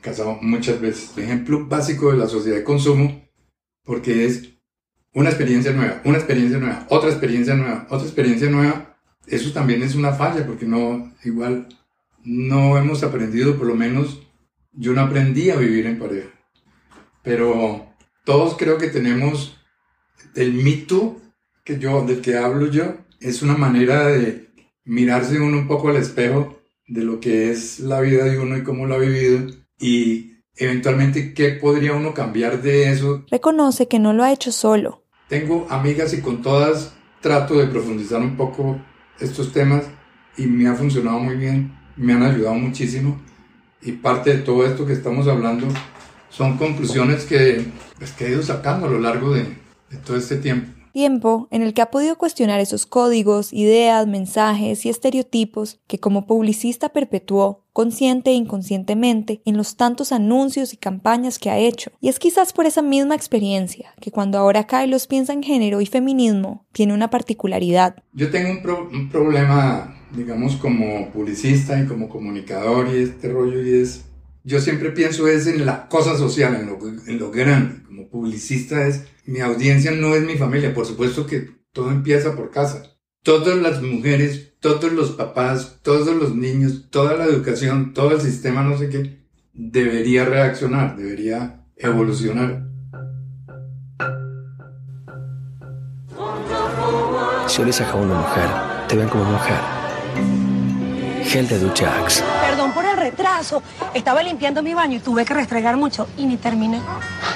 casado 0.00 0.38
muchas 0.40 0.80
veces. 0.80 1.16
Ejemplo 1.16 1.66
básico 1.66 2.10
de 2.10 2.18
la 2.18 2.26
sociedad 2.26 2.56
de 2.56 2.64
consumo, 2.64 3.22
porque 3.84 4.24
es 4.26 4.54
una 5.12 5.28
experiencia 5.28 5.72
nueva, 5.72 6.00
una 6.04 6.18
experiencia 6.18 6.58
nueva, 6.58 6.86
otra 6.88 7.10
experiencia 7.10 7.54
nueva, 7.54 7.86
otra 7.90 8.06
experiencia 8.06 8.50
nueva. 8.50 8.96
Eso 9.26 9.52
también 9.52 9.82
es 9.82 9.94
una 9.94 10.12
falla, 10.12 10.46
porque 10.46 10.66
no, 10.66 11.12
igual 11.24 11.68
no 12.24 12.76
hemos 12.78 13.02
aprendido, 13.02 13.56
por 13.56 13.66
lo 13.66 13.74
menos 13.74 14.20
yo 14.72 14.92
no 14.92 15.00
aprendí 15.00 15.50
a 15.50 15.56
vivir 15.56 15.86
en 15.86 15.98
pareja. 15.98 16.28
Pero 17.22 17.86
todos 18.24 18.56
creo 18.56 18.78
que 18.78 18.88
tenemos 18.88 19.58
el 20.34 20.52
mito 20.52 21.20
que 21.64 21.78
yo, 21.78 22.04
del 22.04 22.20
que 22.20 22.36
hablo 22.36 22.66
yo, 22.66 22.94
es 23.20 23.42
una 23.42 23.56
manera 23.56 24.06
de 24.06 24.50
mirarse 24.84 25.40
uno 25.40 25.58
un 25.58 25.68
poco 25.68 25.88
al 25.88 25.96
espejo 25.96 26.60
de 26.86 27.02
lo 27.02 27.20
que 27.20 27.50
es 27.50 27.80
la 27.80 28.00
vida 28.00 28.24
de 28.24 28.38
uno 28.38 28.56
y 28.56 28.62
cómo 28.62 28.86
lo 28.86 28.94
ha 28.94 28.98
vivido 28.98 29.50
y 29.78 30.32
eventualmente 30.56 31.34
qué 31.34 31.50
podría 31.50 31.92
uno 31.92 32.14
cambiar 32.14 32.62
de 32.62 32.90
eso. 32.90 33.24
Reconoce 33.30 33.88
que 33.88 33.98
no 33.98 34.12
lo 34.12 34.24
ha 34.24 34.32
hecho 34.32 34.52
solo. 34.52 35.04
Tengo 35.28 35.66
amigas 35.70 36.12
y 36.14 36.20
con 36.20 36.42
todas 36.42 36.94
trato 37.20 37.58
de 37.58 37.66
profundizar 37.66 38.20
un 38.20 38.36
poco 38.36 38.80
estos 39.20 39.52
temas 39.52 39.84
y 40.36 40.46
me 40.46 40.68
ha 40.68 40.74
funcionado 40.74 41.18
muy 41.20 41.36
bien 41.36 41.79
me 42.00 42.14
han 42.14 42.22
ayudado 42.22 42.54
muchísimo 42.54 43.20
y 43.82 43.92
parte 43.92 44.36
de 44.36 44.42
todo 44.42 44.66
esto 44.66 44.86
que 44.86 44.94
estamos 44.94 45.28
hablando 45.28 45.68
son 46.30 46.56
conclusiones 46.56 47.24
que, 47.24 47.66
pues, 47.98 48.12
que 48.12 48.26
he 48.26 48.30
ido 48.30 48.42
sacando 48.42 48.86
a 48.86 48.90
lo 48.90 48.98
largo 48.98 49.32
de, 49.32 49.42
de 49.90 49.96
todo 50.04 50.16
este 50.16 50.36
tiempo. 50.36 50.79
Tiempo 50.92 51.48
en 51.50 51.62
el 51.62 51.74
que 51.74 51.82
ha 51.82 51.90
podido 51.90 52.16
cuestionar 52.16 52.60
esos 52.60 52.86
códigos, 52.86 53.52
ideas, 53.52 54.06
mensajes 54.06 54.84
y 54.84 54.88
estereotipos 54.88 55.80
que 55.86 55.98
como 55.98 56.26
publicista 56.26 56.88
perpetuó, 56.88 57.64
consciente 57.72 58.30
e 58.30 58.34
inconscientemente, 58.34 59.40
en 59.44 59.56
los 59.56 59.76
tantos 59.76 60.12
anuncios 60.12 60.72
y 60.72 60.76
campañas 60.76 61.38
que 61.38 61.50
ha 61.50 61.58
hecho. 61.58 61.92
Y 62.00 62.08
es 62.08 62.18
quizás 62.18 62.52
por 62.52 62.66
esa 62.66 62.82
misma 62.82 63.14
experiencia 63.14 63.94
que 64.00 64.10
cuando 64.10 64.38
ahora 64.38 64.66
Carlos 64.66 65.06
piensa 65.06 65.32
en 65.32 65.42
género 65.42 65.80
y 65.80 65.86
feminismo, 65.86 66.66
tiene 66.72 66.94
una 66.94 67.10
particularidad. 67.10 68.02
Yo 68.12 68.30
tengo 68.30 68.50
un, 68.50 69.08
problema, 69.08 69.96
digamos, 70.14 70.56
como 70.56 71.10
publicista 71.10 71.80
y 71.80 71.86
como 71.86 72.08
comunicador 72.08 72.88
y 72.88 73.02
este 73.02 73.28
rollo 73.28 73.62
y 73.62 73.80
es 73.80 74.04
yo 74.42 74.58
siempre 74.58 74.90
pienso 74.90 75.28
es 75.28 75.46
en 75.46 75.66
la 75.66 75.86
cosa 75.88 76.16
social, 76.16 76.54
en 76.54 76.66
lo, 76.66 76.78
en 77.06 77.18
lo 77.18 77.30
grande. 77.30 77.76
Publicista 78.10 78.86
es, 78.86 79.04
mi 79.24 79.40
audiencia 79.40 79.92
no 79.92 80.14
es 80.14 80.22
mi 80.22 80.36
familia, 80.36 80.74
por 80.74 80.84
supuesto 80.84 81.26
que 81.26 81.48
todo 81.72 81.90
empieza 81.90 82.34
por 82.34 82.50
casa. 82.50 82.82
Todas 83.22 83.56
las 83.58 83.80
mujeres, 83.82 84.54
todos 84.60 84.92
los 84.92 85.12
papás, 85.12 85.78
todos 85.82 86.16
los 86.16 86.34
niños, 86.34 86.90
toda 86.90 87.16
la 87.16 87.24
educación, 87.26 87.92
todo 87.94 88.12
el 88.12 88.20
sistema, 88.20 88.62
no 88.62 88.76
sé 88.76 88.88
qué, 88.88 89.20
debería 89.52 90.24
reaccionar, 90.24 90.96
debería 90.96 91.64
evolucionar. 91.76 92.66
Si 97.46 97.62
olís 97.62 97.80
a 97.80 97.94
una 97.94 98.14
mujer, 98.14 98.48
te 98.88 98.96
ven 98.96 99.08
como 99.08 99.24
mujer. 99.24 99.58
Gel 101.24 101.46
de 101.48 101.58
ducha 101.58 101.96
retraso. 103.00 103.62
Estaba 103.94 104.22
limpiando 104.22 104.62
mi 104.62 104.74
baño 104.74 104.98
y 104.98 105.00
tuve 105.00 105.24
que 105.24 105.34
restregar 105.34 105.76
mucho 105.76 106.08
y 106.16 106.26
ni 106.26 106.36
terminé. 106.36 106.80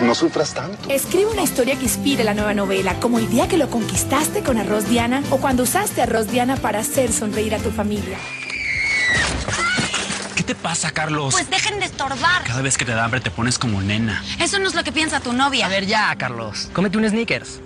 No 0.01 0.15
sufras 0.15 0.55
tanto. 0.55 0.89
Escribe 0.89 1.33
una 1.33 1.43
historia 1.43 1.77
que 1.77 1.83
inspire 1.83 2.23
la 2.23 2.35
nueva 2.35 2.55
novela, 2.55 2.95
como 3.01 3.19
el 3.19 3.29
día 3.29 3.49
que 3.49 3.57
lo 3.57 3.69
conquistaste 3.69 4.43
con 4.43 4.59
arroz 4.59 4.89
Diana 4.89 5.23
o 5.31 5.39
cuando 5.39 5.65
usaste 5.65 6.03
arroz 6.03 6.29
Diana 6.29 6.57
para 6.57 6.81
hacer 6.81 7.13
sonreír 7.13 7.55
a 7.55 7.59
tu 7.59 7.71
familia. 7.71 8.17
¿Qué 10.37 10.43
te 10.43 10.55
pasa, 10.55 10.91
Carlos? 10.91 11.33
Pues 11.33 11.49
dejen 11.49 11.81
de 11.81 11.87
estorbar. 11.87 12.45
Cada 12.45 12.61
vez 12.61 12.77
que 12.77 12.85
te 12.85 12.93
da 12.93 13.05
hambre 13.05 13.21
te 13.21 13.31
pones 13.31 13.59
como 13.59 13.81
nena. 13.81 14.23
Eso 14.41 14.59
no 14.59 14.69
es 14.69 14.75
lo 14.75 14.85
que 14.85 14.93
piensa 14.93 15.21
tu 15.21 15.33
novia. 15.33 15.67
A 15.67 15.69
ver 15.69 15.87
ya, 15.87 16.15
Carlos. 16.17 16.69
Cómete 16.73 16.99
un 16.99 17.09
sneakers. 17.09 17.61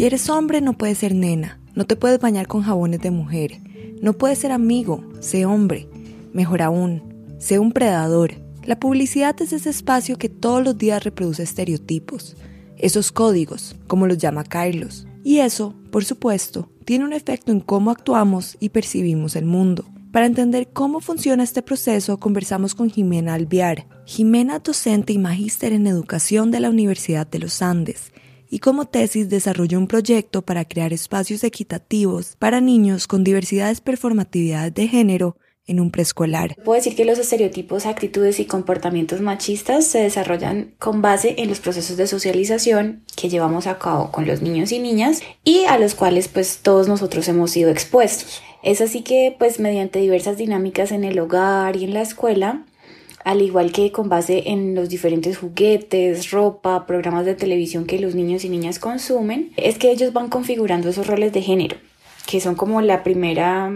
Si 0.00 0.06
eres 0.06 0.30
hombre 0.30 0.62
no 0.62 0.78
puedes 0.78 0.96
ser 0.96 1.14
nena, 1.14 1.60
no 1.74 1.84
te 1.84 1.94
puedes 1.94 2.18
bañar 2.18 2.46
con 2.46 2.62
jabones 2.62 3.00
de 3.00 3.10
mujer, 3.10 3.58
no 4.00 4.14
puedes 4.14 4.38
ser 4.38 4.50
amigo, 4.50 5.04
sé 5.20 5.44
hombre, 5.44 5.90
mejor 6.32 6.62
aún, 6.62 7.36
sé 7.38 7.58
un 7.58 7.70
predador. 7.70 8.32
La 8.64 8.80
publicidad 8.80 9.36
es 9.42 9.52
ese 9.52 9.68
espacio 9.68 10.16
que 10.16 10.30
todos 10.30 10.64
los 10.64 10.78
días 10.78 11.04
reproduce 11.04 11.42
estereotipos, 11.42 12.34
esos 12.78 13.12
códigos, 13.12 13.76
como 13.88 14.06
los 14.06 14.16
llama 14.16 14.42
Carlos. 14.42 15.06
Y 15.22 15.40
eso, 15.40 15.74
por 15.90 16.02
supuesto, 16.02 16.70
tiene 16.86 17.04
un 17.04 17.12
efecto 17.12 17.52
en 17.52 17.60
cómo 17.60 17.90
actuamos 17.90 18.56
y 18.58 18.70
percibimos 18.70 19.36
el 19.36 19.44
mundo. 19.44 19.84
Para 20.12 20.24
entender 20.24 20.70
cómo 20.72 21.00
funciona 21.00 21.42
este 21.42 21.60
proceso, 21.60 22.18
conversamos 22.18 22.74
con 22.74 22.88
Jimena 22.88 23.34
Alviar. 23.34 23.86
Jimena, 24.06 24.60
docente 24.60 25.12
y 25.12 25.18
magíster 25.18 25.74
en 25.74 25.86
educación 25.86 26.50
de 26.50 26.60
la 26.60 26.70
Universidad 26.70 27.26
de 27.26 27.38
los 27.38 27.60
Andes, 27.60 28.12
y 28.50 28.58
como 28.58 28.86
tesis 28.86 29.28
desarrolló 29.28 29.78
un 29.78 29.86
proyecto 29.86 30.42
para 30.42 30.64
crear 30.64 30.92
espacios 30.92 31.44
equitativos 31.44 32.36
para 32.38 32.60
niños 32.60 33.06
con 33.06 33.22
diversidades 33.22 33.80
performatividades 33.80 34.74
de 34.74 34.88
género 34.88 35.36
en 35.66 35.78
un 35.78 35.92
preescolar. 35.92 36.56
Puedo 36.64 36.76
decir 36.76 36.96
que 36.96 37.04
los 37.04 37.18
estereotipos, 37.18 37.86
actitudes 37.86 38.40
y 38.40 38.44
comportamientos 38.44 39.20
machistas 39.20 39.86
se 39.86 40.00
desarrollan 40.00 40.74
con 40.80 41.00
base 41.00 41.36
en 41.38 41.48
los 41.48 41.60
procesos 41.60 41.96
de 41.96 42.08
socialización 42.08 43.04
que 43.16 43.28
llevamos 43.28 43.68
a 43.68 43.78
cabo 43.78 44.10
con 44.10 44.26
los 44.26 44.42
niños 44.42 44.72
y 44.72 44.80
niñas 44.80 45.22
y 45.44 45.64
a 45.66 45.78
los 45.78 45.94
cuales 45.94 46.26
pues 46.26 46.58
todos 46.62 46.88
nosotros 46.88 47.28
hemos 47.28 47.52
sido 47.52 47.70
expuestos. 47.70 48.42
Es 48.64 48.80
así 48.80 49.02
que 49.02 49.36
pues 49.38 49.60
mediante 49.60 50.00
diversas 50.00 50.36
dinámicas 50.36 50.90
en 50.90 51.04
el 51.04 51.18
hogar 51.20 51.76
y 51.76 51.84
en 51.84 51.94
la 51.94 52.02
escuela 52.02 52.66
al 53.24 53.42
igual 53.42 53.72
que 53.72 53.92
con 53.92 54.08
base 54.08 54.44
en 54.46 54.74
los 54.74 54.88
diferentes 54.88 55.38
juguetes, 55.38 56.30
ropa, 56.30 56.86
programas 56.86 57.26
de 57.26 57.34
televisión 57.34 57.86
que 57.86 57.98
los 57.98 58.14
niños 58.14 58.44
y 58.44 58.48
niñas 58.48 58.78
consumen, 58.78 59.52
es 59.56 59.78
que 59.78 59.90
ellos 59.90 60.12
van 60.12 60.28
configurando 60.28 60.88
esos 60.88 61.06
roles 61.06 61.32
de 61.32 61.42
género, 61.42 61.76
que 62.26 62.40
son 62.40 62.54
como 62.54 62.80
la 62.80 63.02
primera 63.02 63.70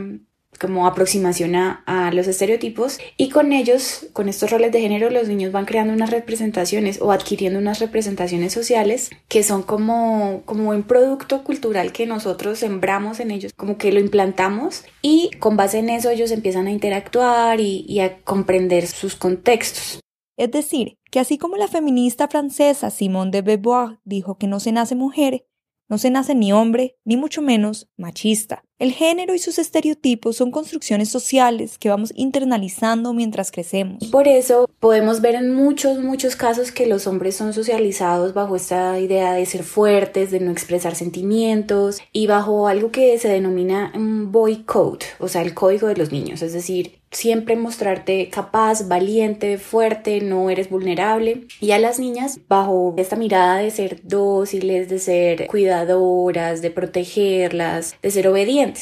como 0.58 0.86
aproximación 0.86 1.54
a, 1.54 2.10
los 2.12 2.26
estereotipos 2.28 2.98
y 3.16 3.30
con 3.30 3.52
ellos, 3.52 4.06
con 4.12 4.28
estos 4.28 4.50
roles 4.50 4.72
de 4.72 4.80
género, 4.80 5.10
los 5.10 5.28
niños 5.28 5.52
van 5.52 5.64
creando 5.64 5.92
unas 5.92 6.10
representaciones 6.10 7.00
o 7.00 7.12
adquiriendo 7.12 7.58
unas 7.58 7.80
representaciones 7.80 8.52
sociales 8.52 9.10
que 9.28 9.42
son 9.42 9.62
como, 9.62 10.42
como 10.44 10.70
un 10.70 10.82
producto 10.82 11.44
cultural 11.44 11.92
que 11.92 12.06
nosotros 12.06 12.58
sembramos 12.58 13.20
en 13.20 13.30
ellos, 13.30 13.52
como 13.54 13.78
que 13.78 13.92
lo 13.92 14.00
implantamos 14.00 14.84
y 15.02 15.30
con 15.38 15.56
base 15.56 15.78
en 15.78 15.90
eso 15.90 16.10
ellos 16.10 16.30
empiezan 16.30 16.66
a 16.66 16.72
interactuar 16.72 17.60
y, 17.60 17.84
y 17.88 18.00
a 18.00 18.18
comprender 18.22 18.86
sus 18.86 19.16
contextos. 19.16 20.00
Es 20.36 20.50
decir, 20.50 20.98
que 21.10 21.20
así 21.20 21.38
como 21.38 21.56
la 21.56 21.68
feminista 21.68 22.28
francesa 22.28 22.90
Simone 22.90 23.30
de 23.30 23.42
Beauvoir 23.42 24.00
dijo 24.04 24.36
que 24.36 24.48
no 24.48 24.58
se 24.58 24.72
nace 24.72 24.96
mujer, 24.96 25.46
no 25.88 25.98
se 25.98 26.10
nace 26.10 26.34
ni 26.34 26.52
hombre, 26.52 26.98
ni 27.04 27.16
mucho 27.16 27.42
menos 27.42 27.88
machista. 27.96 28.64
El 28.84 28.92
género 28.92 29.34
y 29.34 29.38
sus 29.38 29.58
estereotipos 29.58 30.36
son 30.36 30.50
construcciones 30.50 31.08
sociales 31.08 31.78
que 31.78 31.88
vamos 31.88 32.12
internalizando 32.16 33.14
mientras 33.14 33.50
crecemos. 33.50 34.04
Por 34.08 34.28
eso 34.28 34.68
podemos 34.78 35.22
ver 35.22 35.36
en 35.36 35.54
muchos, 35.54 36.00
muchos 36.00 36.36
casos 36.36 36.70
que 36.70 36.84
los 36.84 37.06
hombres 37.06 37.34
son 37.34 37.54
socializados 37.54 38.34
bajo 38.34 38.56
esta 38.56 39.00
idea 39.00 39.32
de 39.32 39.46
ser 39.46 39.62
fuertes, 39.62 40.30
de 40.30 40.40
no 40.40 40.50
expresar 40.50 40.96
sentimientos 40.96 42.02
y 42.12 42.26
bajo 42.26 42.68
algo 42.68 42.90
que 42.90 43.18
se 43.18 43.28
denomina 43.28 43.90
un 43.94 44.30
boy 44.30 44.64
code, 44.64 45.06
o 45.18 45.28
sea, 45.28 45.40
el 45.40 45.54
código 45.54 45.86
de 45.86 45.96
los 45.96 46.12
niños, 46.12 46.42
es 46.42 46.52
decir, 46.52 46.98
siempre 47.14 47.56
mostrarte 47.56 48.28
capaz, 48.28 48.88
valiente, 48.88 49.58
fuerte, 49.58 50.20
no 50.20 50.50
eres 50.50 50.68
vulnerable. 50.68 51.46
Y 51.60 51.70
a 51.70 51.78
las 51.78 51.98
niñas, 51.98 52.40
bajo 52.48 52.94
esta 52.96 53.16
mirada 53.16 53.58
de 53.58 53.70
ser 53.70 54.00
dóciles, 54.02 54.88
de 54.88 54.98
ser 54.98 55.46
cuidadoras, 55.46 56.60
de 56.60 56.70
protegerlas, 56.70 57.96
de 58.02 58.10
ser 58.10 58.28
obedientes. 58.28 58.73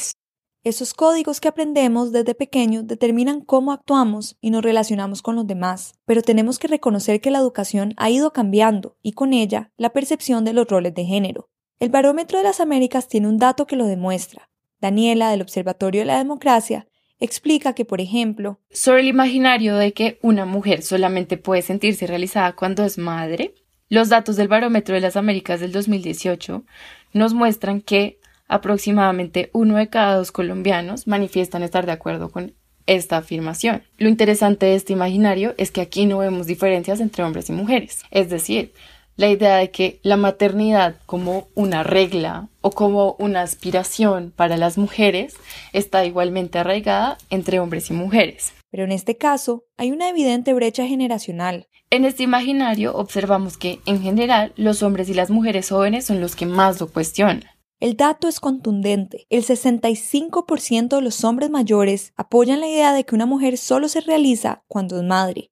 Esos 0.65 0.93
códigos 0.93 1.41
que 1.41 1.49
aprendemos 1.49 2.13
desde 2.13 2.35
pequeños 2.35 2.87
determinan 2.87 3.41
cómo 3.41 3.73
actuamos 3.73 4.37
y 4.39 4.49
nos 4.49 4.63
relacionamos 4.63 5.21
con 5.21 5.35
los 5.35 5.45
demás, 5.45 5.95
pero 6.05 6.21
tenemos 6.21 6.57
que 6.57 6.69
reconocer 6.69 7.19
que 7.19 7.31
la 7.31 7.39
educación 7.39 7.93
ha 7.97 8.09
ido 8.09 8.31
cambiando 8.31 8.95
y 9.01 9.11
con 9.11 9.33
ella 9.33 9.71
la 9.75 9.91
percepción 9.91 10.45
de 10.45 10.53
los 10.53 10.67
roles 10.67 10.93
de 10.93 11.03
género. 11.03 11.49
El 11.79 11.89
Barómetro 11.89 12.37
de 12.37 12.45
las 12.45 12.61
Américas 12.61 13.09
tiene 13.09 13.27
un 13.27 13.37
dato 13.37 13.67
que 13.67 13.75
lo 13.75 13.87
demuestra. 13.87 14.49
Daniela, 14.79 15.31
del 15.31 15.41
Observatorio 15.41 16.01
de 16.01 16.05
la 16.05 16.17
Democracia, 16.17 16.87
explica 17.19 17.73
que, 17.73 17.83
por 17.83 17.99
ejemplo, 17.99 18.61
sobre 18.71 19.01
el 19.01 19.07
imaginario 19.07 19.75
de 19.75 19.91
que 19.91 20.17
una 20.21 20.45
mujer 20.45 20.81
solamente 20.81 21.35
puede 21.37 21.61
sentirse 21.61 22.07
realizada 22.07 22.55
cuando 22.55 22.85
es 22.85 22.97
madre, 22.97 23.53
los 23.89 24.07
datos 24.07 24.37
del 24.37 24.47
Barómetro 24.47 24.95
de 24.95 25.01
las 25.01 25.17
Américas 25.17 25.59
del 25.59 25.73
2018 25.73 26.63
nos 27.11 27.33
muestran 27.33 27.81
que 27.81 28.19
aproximadamente 28.47 29.49
uno 29.53 29.77
de 29.77 29.89
cada 29.89 30.15
dos 30.15 30.31
colombianos 30.31 31.07
manifiestan 31.07 31.63
estar 31.63 31.85
de 31.85 31.91
acuerdo 31.91 32.29
con 32.29 32.53
esta 32.85 33.17
afirmación. 33.17 33.83
Lo 33.97 34.09
interesante 34.09 34.65
de 34.65 34.75
este 34.75 34.93
imaginario 34.93 35.53
es 35.57 35.71
que 35.71 35.81
aquí 35.81 36.05
no 36.05 36.19
vemos 36.19 36.47
diferencias 36.47 36.99
entre 36.99 37.23
hombres 37.23 37.49
y 37.49 37.53
mujeres, 37.53 38.03
es 38.11 38.29
decir, 38.29 38.73
la 39.15 39.29
idea 39.29 39.57
de 39.57 39.69
que 39.69 39.99
la 40.01 40.17
maternidad 40.17 40.95
como 41.05 41.47
una 41.53 41.83
regla 41.83 42.49
o 42.61 42.71
como 42.71 43.15
una 43.19 43.41
aspiración 43.41 44.33
para 44.35 44.57
las 44.57 44.77
mujeres 44.77 45.35
está 45.71 46.03
igualmente 46.05 46.57
arraigada 46.57 47.17
entre 47.29 47.59
hombres 47.59 47.89
y 47.89 47.93
mujeres. 47.93 48.53
Pero 48.71 48.85
en 48.85 48.91
este 48.91 49.17
caso 49.17 49.65
hay 49.77 49.91
una 49.91 50.09
evidente 50.09 50.53
brecha 50.53 50.87
generacional. 50.87 51.67
En 51.91 52.05
este 52.05 52.23
imaginario 52.23 52.95
observamos 52.95 53.55
que, 53.55 53.79
en 53.85 54.01
general, 54.01 54.51
los 54.55 54.81
hombres 54.81 55.09
y 55.09 55.13
las 55.13 55.29
mujeres 55.29 55.69
jóvenes 55.69 56.05
son 56.05 56.19
los 56.19 56.35
que 56.35 56.47
más 56.47 56.81
lo 56.81 56.87
cuestionan. 56.87 57.43
El 57.83 57.97
dato 57.97 58.29
es 58.29 58.39
contundente. 58.39 59.27
El 59.29 59.43
65% 59.43 60.87
de 60.87 61.01
los 61.01 61.25
hombres 61.25 61.49
mayores 61.49 62.13
apoyan 62.15 62.61
la 62.61 62.69
idea 62.69 62.93
de 62.93 63.03
que 63.03 63.13
una 63.13 63.25
mujer 63.25 63.57
solo 63.57 63.89
se 63.89 63.99
realiza 63.99 64.63
cuando 64.69 64.95
es 64.95 65.03
madre, 65.03 65.51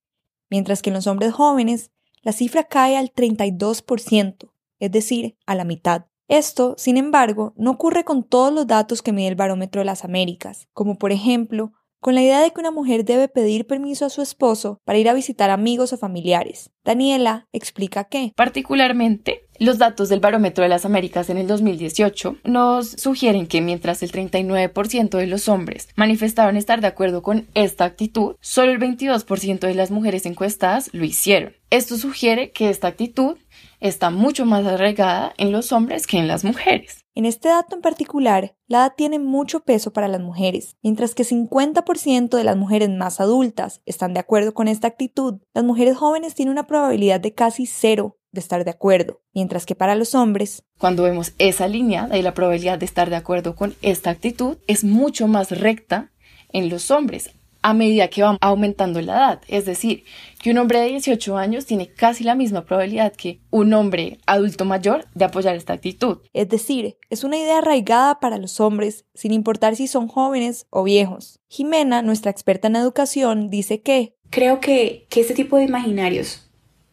mientras 0.49 0.81
que 0.81 0.91
en 0.91 0.93
los 0.93 1.07
hombres 1.07 1.33
jóvenes 1.33 1.91
la 2.21 2.31
cifra 2.31 2.63
cae 2.63 2.95
al 2.95 3.11
32%, 3.13 4.49
es 4.79 4.91
decir, 4.91 5.35
a 5.45 5.55
la 5.55 5.65
mitad. 5.65 6.05
Esto, 6.29 6.75
sin 6.77 6.95
embargo, 6.95 7.53
no 7.57 7.71
ocurre 7.71 8.05
con 8.05 8.23
todos 8.23 8.53
los 8.53 8.65
datos 8.65 9.01
que 9.01 9.11
mide 9.11 9.27
el 9.27 9.35
Barómetro 9.35 9.81
de 9.81 9.85
las 9.85 10.05
Américas, 10.05 10.69
como 10.71 10.97
por 10.97 11.11
ejemplo 11.11 11.73
con 12.01 12.15
la 12.15 12.23
idea 12.23 12.41
de 12.41 12.51
que 12.51 12.59
una 12.59 12.71
mujer 12.71 13.05
debe 13.05 13.27
pedir 13.27 13.67
permiso 13.67 14.05
a 14.05 14.09
su 14.09 14.21
esposo 14.21 14.81
para 14.83 14.97
ir 14.97 15.07
a 15.07 15.13
visitar 15.13 15.51
amigos 15.51 15.93
o 15.93 15.97
familiares. 15.97 16.71
Daniela 16.83 17.47
explica 17.53 18.05
que, 18.05 18.33
particularmente, 18.35 19.45
los 19.59 19.77
datos 19.77 20.09
del 20.09 20.19
Barómetro 20.19 20.63
de 20.63 20.69
las 20.69 20.83
Américas 20.83 21.29
en 21.29 21.37
el 21.37 21.45
2018 21.45 22.37
nos 22.43 22.89
sugieren 22.89 23.45
que 23.45 23.61
mientras 23.61 24.01
el 24.01 24.11
39% 24.11 25.09
de 25.15 25.27
los 25.27 25.47
hombres 25.47 25.89
manifestaron 25.95 26.57
estar 26.57 26.81
de 26.81 26.87
acuerdo 26.87 27.21
con 27.21 27.47
esta 27.53 27.85
actitud, 27.85 28.35
solo 28.41 28.71
el 28.71 28.79
22% 28.79 29.59
de 29.59 29.75
las 29.75 29.91
mujeres 29.91 30.25
encuestadas 30.25 30.89
lo 30.93 31.05
hicieron. 31.05 31.53
Esto 31.69 31.97
sugiere 31.97 32.49
que 32.49 32.71
esta 32.71 32.87
actitud 32.87 33.37
está 33.79 34.09
mucho 34.09 34.47
más 34.47 34.65
arraigada 34.65 35.33
en 35.37 35.51
los 35.51 35.71
hombres 35.71 36.07
que 36.07 36.17
en 36.17 36.27
las 36.27 36.43
mujeres. 36.43 37.00
En 37.13 37.25
este 37.25 37.49
dato 37.49 37.75
en 37.75 37.81
particular, 37.81 38.55
la 38.67 38.77
edad 38.79 38.93
tiene 38.95 39.19
mucho 39.19 39.59
peso 39.61 39.91
para 39.91 40.07
las 40.07 40.21
mujeres. 40.21 40.77
Mientras 40.81 41.13
que 41.13 41.23
50% 41.23 42.37
de 42.37 42.43
las 42.45 42.55
mujeres 42.55 42.89
más 42.89 43.19
adultas 43.19 43.81
están 43.85 44.13
de 44.13 44.21
acuerdo 44.21 44.53
con 44.53 44.69
esta 44.69 44.87
actitud, 44.87 45.41
las 45.53 45.65
mujeres 45.65 45.97
jóvenes 45.97 46.35
tienen 46.35 46.53
una 46.53 46.67
probabilidad 46.67 47.19
de 47.19 47.33
casi 47.33 47.65
cero 47.65 48.17
de 48.31 48.39
estar 48.39 48.63
de 48.63 48.71
acuerdo, 48.71 49.21
mientras 49.33 49.65
que 49.65 49.75
para 49.75 49.93
los 49.95 50.15
hombres, 50.15 50.63
cuando 50.77 51.03
vemos 51.03 51.33
esa 51.37 51.67
línea 51.67 52.07
de 52.07 52.23
la 52.23 52.33
probabilidad 52.33 52.79
de 52.79 52.85
estar 52.85 53.09
de 53.09 53.17
acuerdo 53.17 53.57
con 53.57 53.75
esta 53.81 54.09
actitud, 54.09 54.57
es 54.67 54.85
mucho 54.85 55.27
más 55.27 55.51
recta 55.51 56.13
en 56.53 56.69
los 56.69 56.91
hombres 56.91 57.31
a 57.61 57.73
medida 57.73 58.09
que 58.09 58.23
va 58.23 58.37
aumentando 58.41 59.01
la 59.01 59.13
edad. 59.13 59.41
Es 59.47 59.65
decir, 59.65 60.03
que 60.41 60.51
un 60.51 60.57
hombre 60.57 60.79
de 60.79 60.87
18 60.87 61.37
años 61.37 61.65
tiene 61.65 61.87
casi 61.87 62.23
la 62.23 62.35
misma 62.35 62.65
probabilidad 62.65 63.13
que 63.13 63.41
un 63.49 63.73
hombre 63.73 64.19
adulto 64.25 64.65
mayor 64.65 65.05
de 65.13 65.25
apoyar 65.25 65.55
esta 65.55 65.73
actitud. 65.73 66.19
Es 66.33 66.49
decir, 66.49 66.97
es 67.09 67.23
una 67.23 67.37
idea 67.37 67.59
arraigada 67.59 68.19
para 68.19 68.37
los 68.37 68.59
hombres, 68.59 69.05
sin 69.13 69.31
importar 69.31 69.75
si 69.75 69.87
son 69.87 70.07
jóvenes 70.07 70.67
o 70.69 70.83
viejos. 70.83 71.39
Jimena, 71.47 72.01
nuestra 72.01 72.31
experta 72.31 72.67
en 72.67 72.75
educación, 72.75 73.49
dice 73.49 73.81
que 73.81 74.15
Creo 74.29 74.61
que, 74.61 75.07
que 75.09 75.19
este 75.19 75.33
tipo 75.33 75.57
de 75.57 75.63
imaginarios 75.63 76.50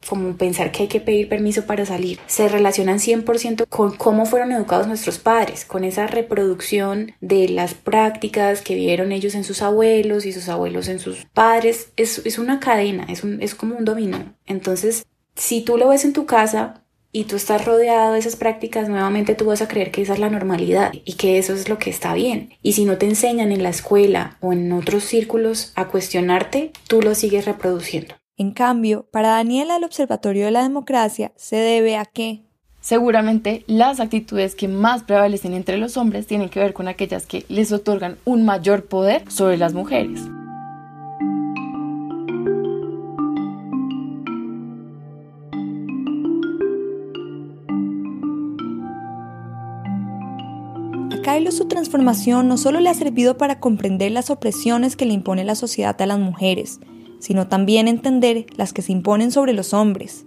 como 0.09 0.37
pensar 0.37 0.73
que 0.73 0.85
hay 0.85 0.89
que 0.89 1.01
pedir 1.01 1.29
permiso 1.29 1.67
para 1.67 1.85
salir, 1.85 2.19
se 2.27 2.49
relacionan 2.49 2.99
100% 2.99 3.67
con 3.69 3.97
cómo 3.97 4.27
fueron 4.27 4.53
educados 4.53 4.87
nuestros 4.87 5.19
padres, 5.19 5.65
con 5.65 5.85
esa 5.85 6.07
reproducción 6.07 7.13
de 7.21 7.49
las 7.49 7.75
prácticas 7.75 8.63
que 8.63 8.75
vieron 8.75 9.13
ellos 9.13 9.35
en 9.35 9.45
sus 9.45 9.63
abuelos 9.63 10.27
y 10.27 10.33
sus 10.33 10.49
abuelos 10.49 10.89
en 10.89 10.99
sus 10.99 11.27
padres. 11.27 11.93
Es, 11.97 12.23
es 12.25 12.39
una 12.39 12.61
cadena, 12.61 13.07
es, 13.09 13.25
un, 13.25 13.43
es 13.43 13.55
como 13.55 13.77
un 13.77 13.85
dominó. 13.85 14.35
Entonces, 14.47 15.07
si 15.35 15.63
tú 15.63 15.77
lo 15.77 15.89
ves 15.89 16.05
en 16.05 16.13
tu 16.13 16.27
casa, 16.27 16.83
y 17.11 17.25
tú 17.25 17.37
estás 17.37 17.65
rodeado 17.65 18.13
de 18.13 18.19
esas 18.19 18.37
prácticas, 18.37 18.89
nuevamente 18.89 19.35
tú 19.35 19.47
vas 19.47 19.63
a 19.63 19.69
creer 19.69 19.91
que 19.91 20.03
esa 20.03 20.13
es 20.13 20.19
la 20.19 20.29
normalidad 20.29 20.93
y 21.05 21.15
que 21.15 21.39
eso 21.39 21.55
es 21.55 21.69
lo 21.69 21.79
que 21.79 21.91
está 21.91 22.13
bien. 22.13 22.51
Y 22.63 22.75
si 22.75 22.85
no 22.85 22.99
te 22.99 23.07
enseñan 23.07 23.51
en 23.51 23.63
la 23.63 23.71
escuela 23.71 24.37
o 24.41 24.53
en 24.53 24.71
otros 24.73 25.05
círculos 25.05 25.73
a 25.75 25.87
cuestionarte, 25.87 26.73
tú 26.87 27.01
lo 27.01 27.15
sigues 27.15 27.47
reproduciendo. 27.47 28.18
En 28.41 28.53
cambio, 28.53 29.05
para 29.11 29.31
Daniela 29.31 29.77
el 29.77 29.85
Observatorio 29.85 30.45
de 30.45 30.53
la 30.53 30.63
Democracia 30.63 31.33
se 31.35 31.57
debe 31.57 31.97
a 31.97 32.05
que 32.05 32.45
Seguramente 32.81 33.65
las 33.67 33.99
actitudes 33.99 34.55
que 34.55 34.69
más 34.69 35.03
prevalecen 35.03 35.55
entre 35.55 35.77
los 35.77 35.97
hombres 35.97 36.29
tienen 36.29 36.49
que 36.49 36.61
ver 36.61 36.73
con 36.73 36.87
aquellas 36.87 37.27
que 37.27 37.45
les 37.49 37.73
otorgan 37.73 38.17
un 38.25 38.45
mayor 38.45 38.85
poder 38.85 39.29
sobre 39.29 39.57
las 39.57 39.75
mujeres. 39.75 40.21
A 51.11 51.23
Kylo 51.23 51.51
su 51.51 51.67
transformación 51.67 52.47
no 52.47 52.57
solo 52.57 52.79
le 52.79 52.89
ha 52.89 52.95
servido 52.95 53.37
para 53.37 53.59
comprender 53.59 54.13
las 54.13 54.31
opresiones 54.31 54.95
que 54.95 55.07
le 55.07 55.15
impone 55.15 55.43
la 55.43 55.57
sociedad 55.57 56.01
a 56.01 56.07
las 56.07 56.21
mujeres, 56.21 56.79
sino 57.19 57.49
también 57.49 57.89
entender 57.89 58.47
las 58.57 58.73
que 58.73 58.83
se 58.83 58.93
imponen 58.93 59.31
sobre 59.31 59.53
los 59.53 59.75
hombres. 59.75 60.25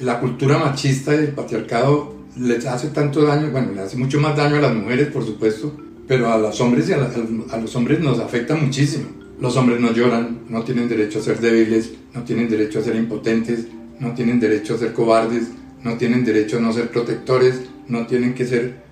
La 0.00 0.20
cultura 0.20 0.58
machista 0.58 1.14
y 1.14 1.18
el 1.18 1.28
patriarcado 1.28 2.14
les 2.38 2.66
hace 2.66 2.88
tanto 2.88 3.22
daño, 3.22 3.50
bueno, 3.50 3.72
le 3.72 3.80
hace 3.80 3.96
mucho 3.96 4.20
más 4.20 4.36
daño 4.36 4.56
a 4.56 4.60
las 4.60 4.74
mujeres, 4.74 5.08
por 5.08 5.24
supuesto, 5.24 5.74
pero 6.06 6.30
a 6.30 6.38
los 6.38 6.60
hombres 6.60 6.88
y 6.88 6.92
a, 6.92 7.10
a 7.50 7.56
los 7.56 7.74
hombres 7.76 8.00
nos 8.00 8.18
afecta 8.18 8.54
muchísimo. 8.54 9.06
Los 9.40 9.56
hombres 9.56 9.80
no 9.80 9.92
lloran, 9.92 10.44
no 10.48 10.62
tienen 10.62 10.88
derecho 10.88 11.18
a 11.18 11.22
ser 11.22 11.40
débiles, 11.40 11.92
no 12.14 12.22
tienen 12.22 12.48
derecho 12.48 12.78
a 12.78 12.82
ser 12.82 12.96
impotentes, 12.96 13.66
no 14.00 14.12
tienen 14.14 14.40
derecho 14.40 14.74
a 14.74 14.78
ser 14.78 14.92
cobardes, 14.92 15.48
no 15.82 15.96
tienen 15.96 16.24
derecho 16.24 16.58
a 16.58 16.60
no 16.60 16.72
ser 16.72 16.90
protectores, 16.90 17.62
no 17.88 18.06
tienen 18.06 18.34
que 18.34 18.46
ser 18.46 18.82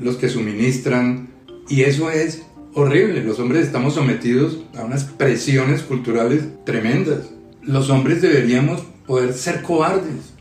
los 0.00 0.16
que 0.16 0.28
suministran. 0.28 1.28
Y 1.68 1.82
eso 1.82 2.10
es 2.10 2.42
horrible. 2.74 3.22
Los 3.22 3.38
hombres 3.38 3.66
estamos 3.66 3.94
sometidos 3.94 4.58
a 4.76 4.84
unas 4.84 5.04
presiones 5.04 5.82
culturales 5.82 6.44
tremendas. 6.64 7.30
Los 7.62 7.90
hombres 7.90 8.22
deberíamos 8.22 8.82
poder 9.06 9.32
ser 9.32 9.62
cobardes. 9.62 10.32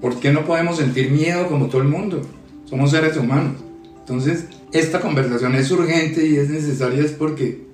¿Por 0.00 0.20
qué 0.20 0.32
no 0.32 0.44
podemos 0.44 0.76
sentir 0.76 1.10
miedo 1.10 1.48
como 1.48 1.66
todo 1.66 1.82
el 1.82 1.88
mundo? 1.88 2.22
Somos 2.66 2.90
seres 2.90 3.16
humanos. 3.16 3.54
Entonces, 3.98 4.46
esta 4.72 5.00
conversación 5.00 5.54
es 5.54 5.70
urgente 5.70 6.26
y 6.26 6.36
es 6.36 6.50
necesaria 6.50 7.02
es 7.02 7.12
porque 7.12 7.66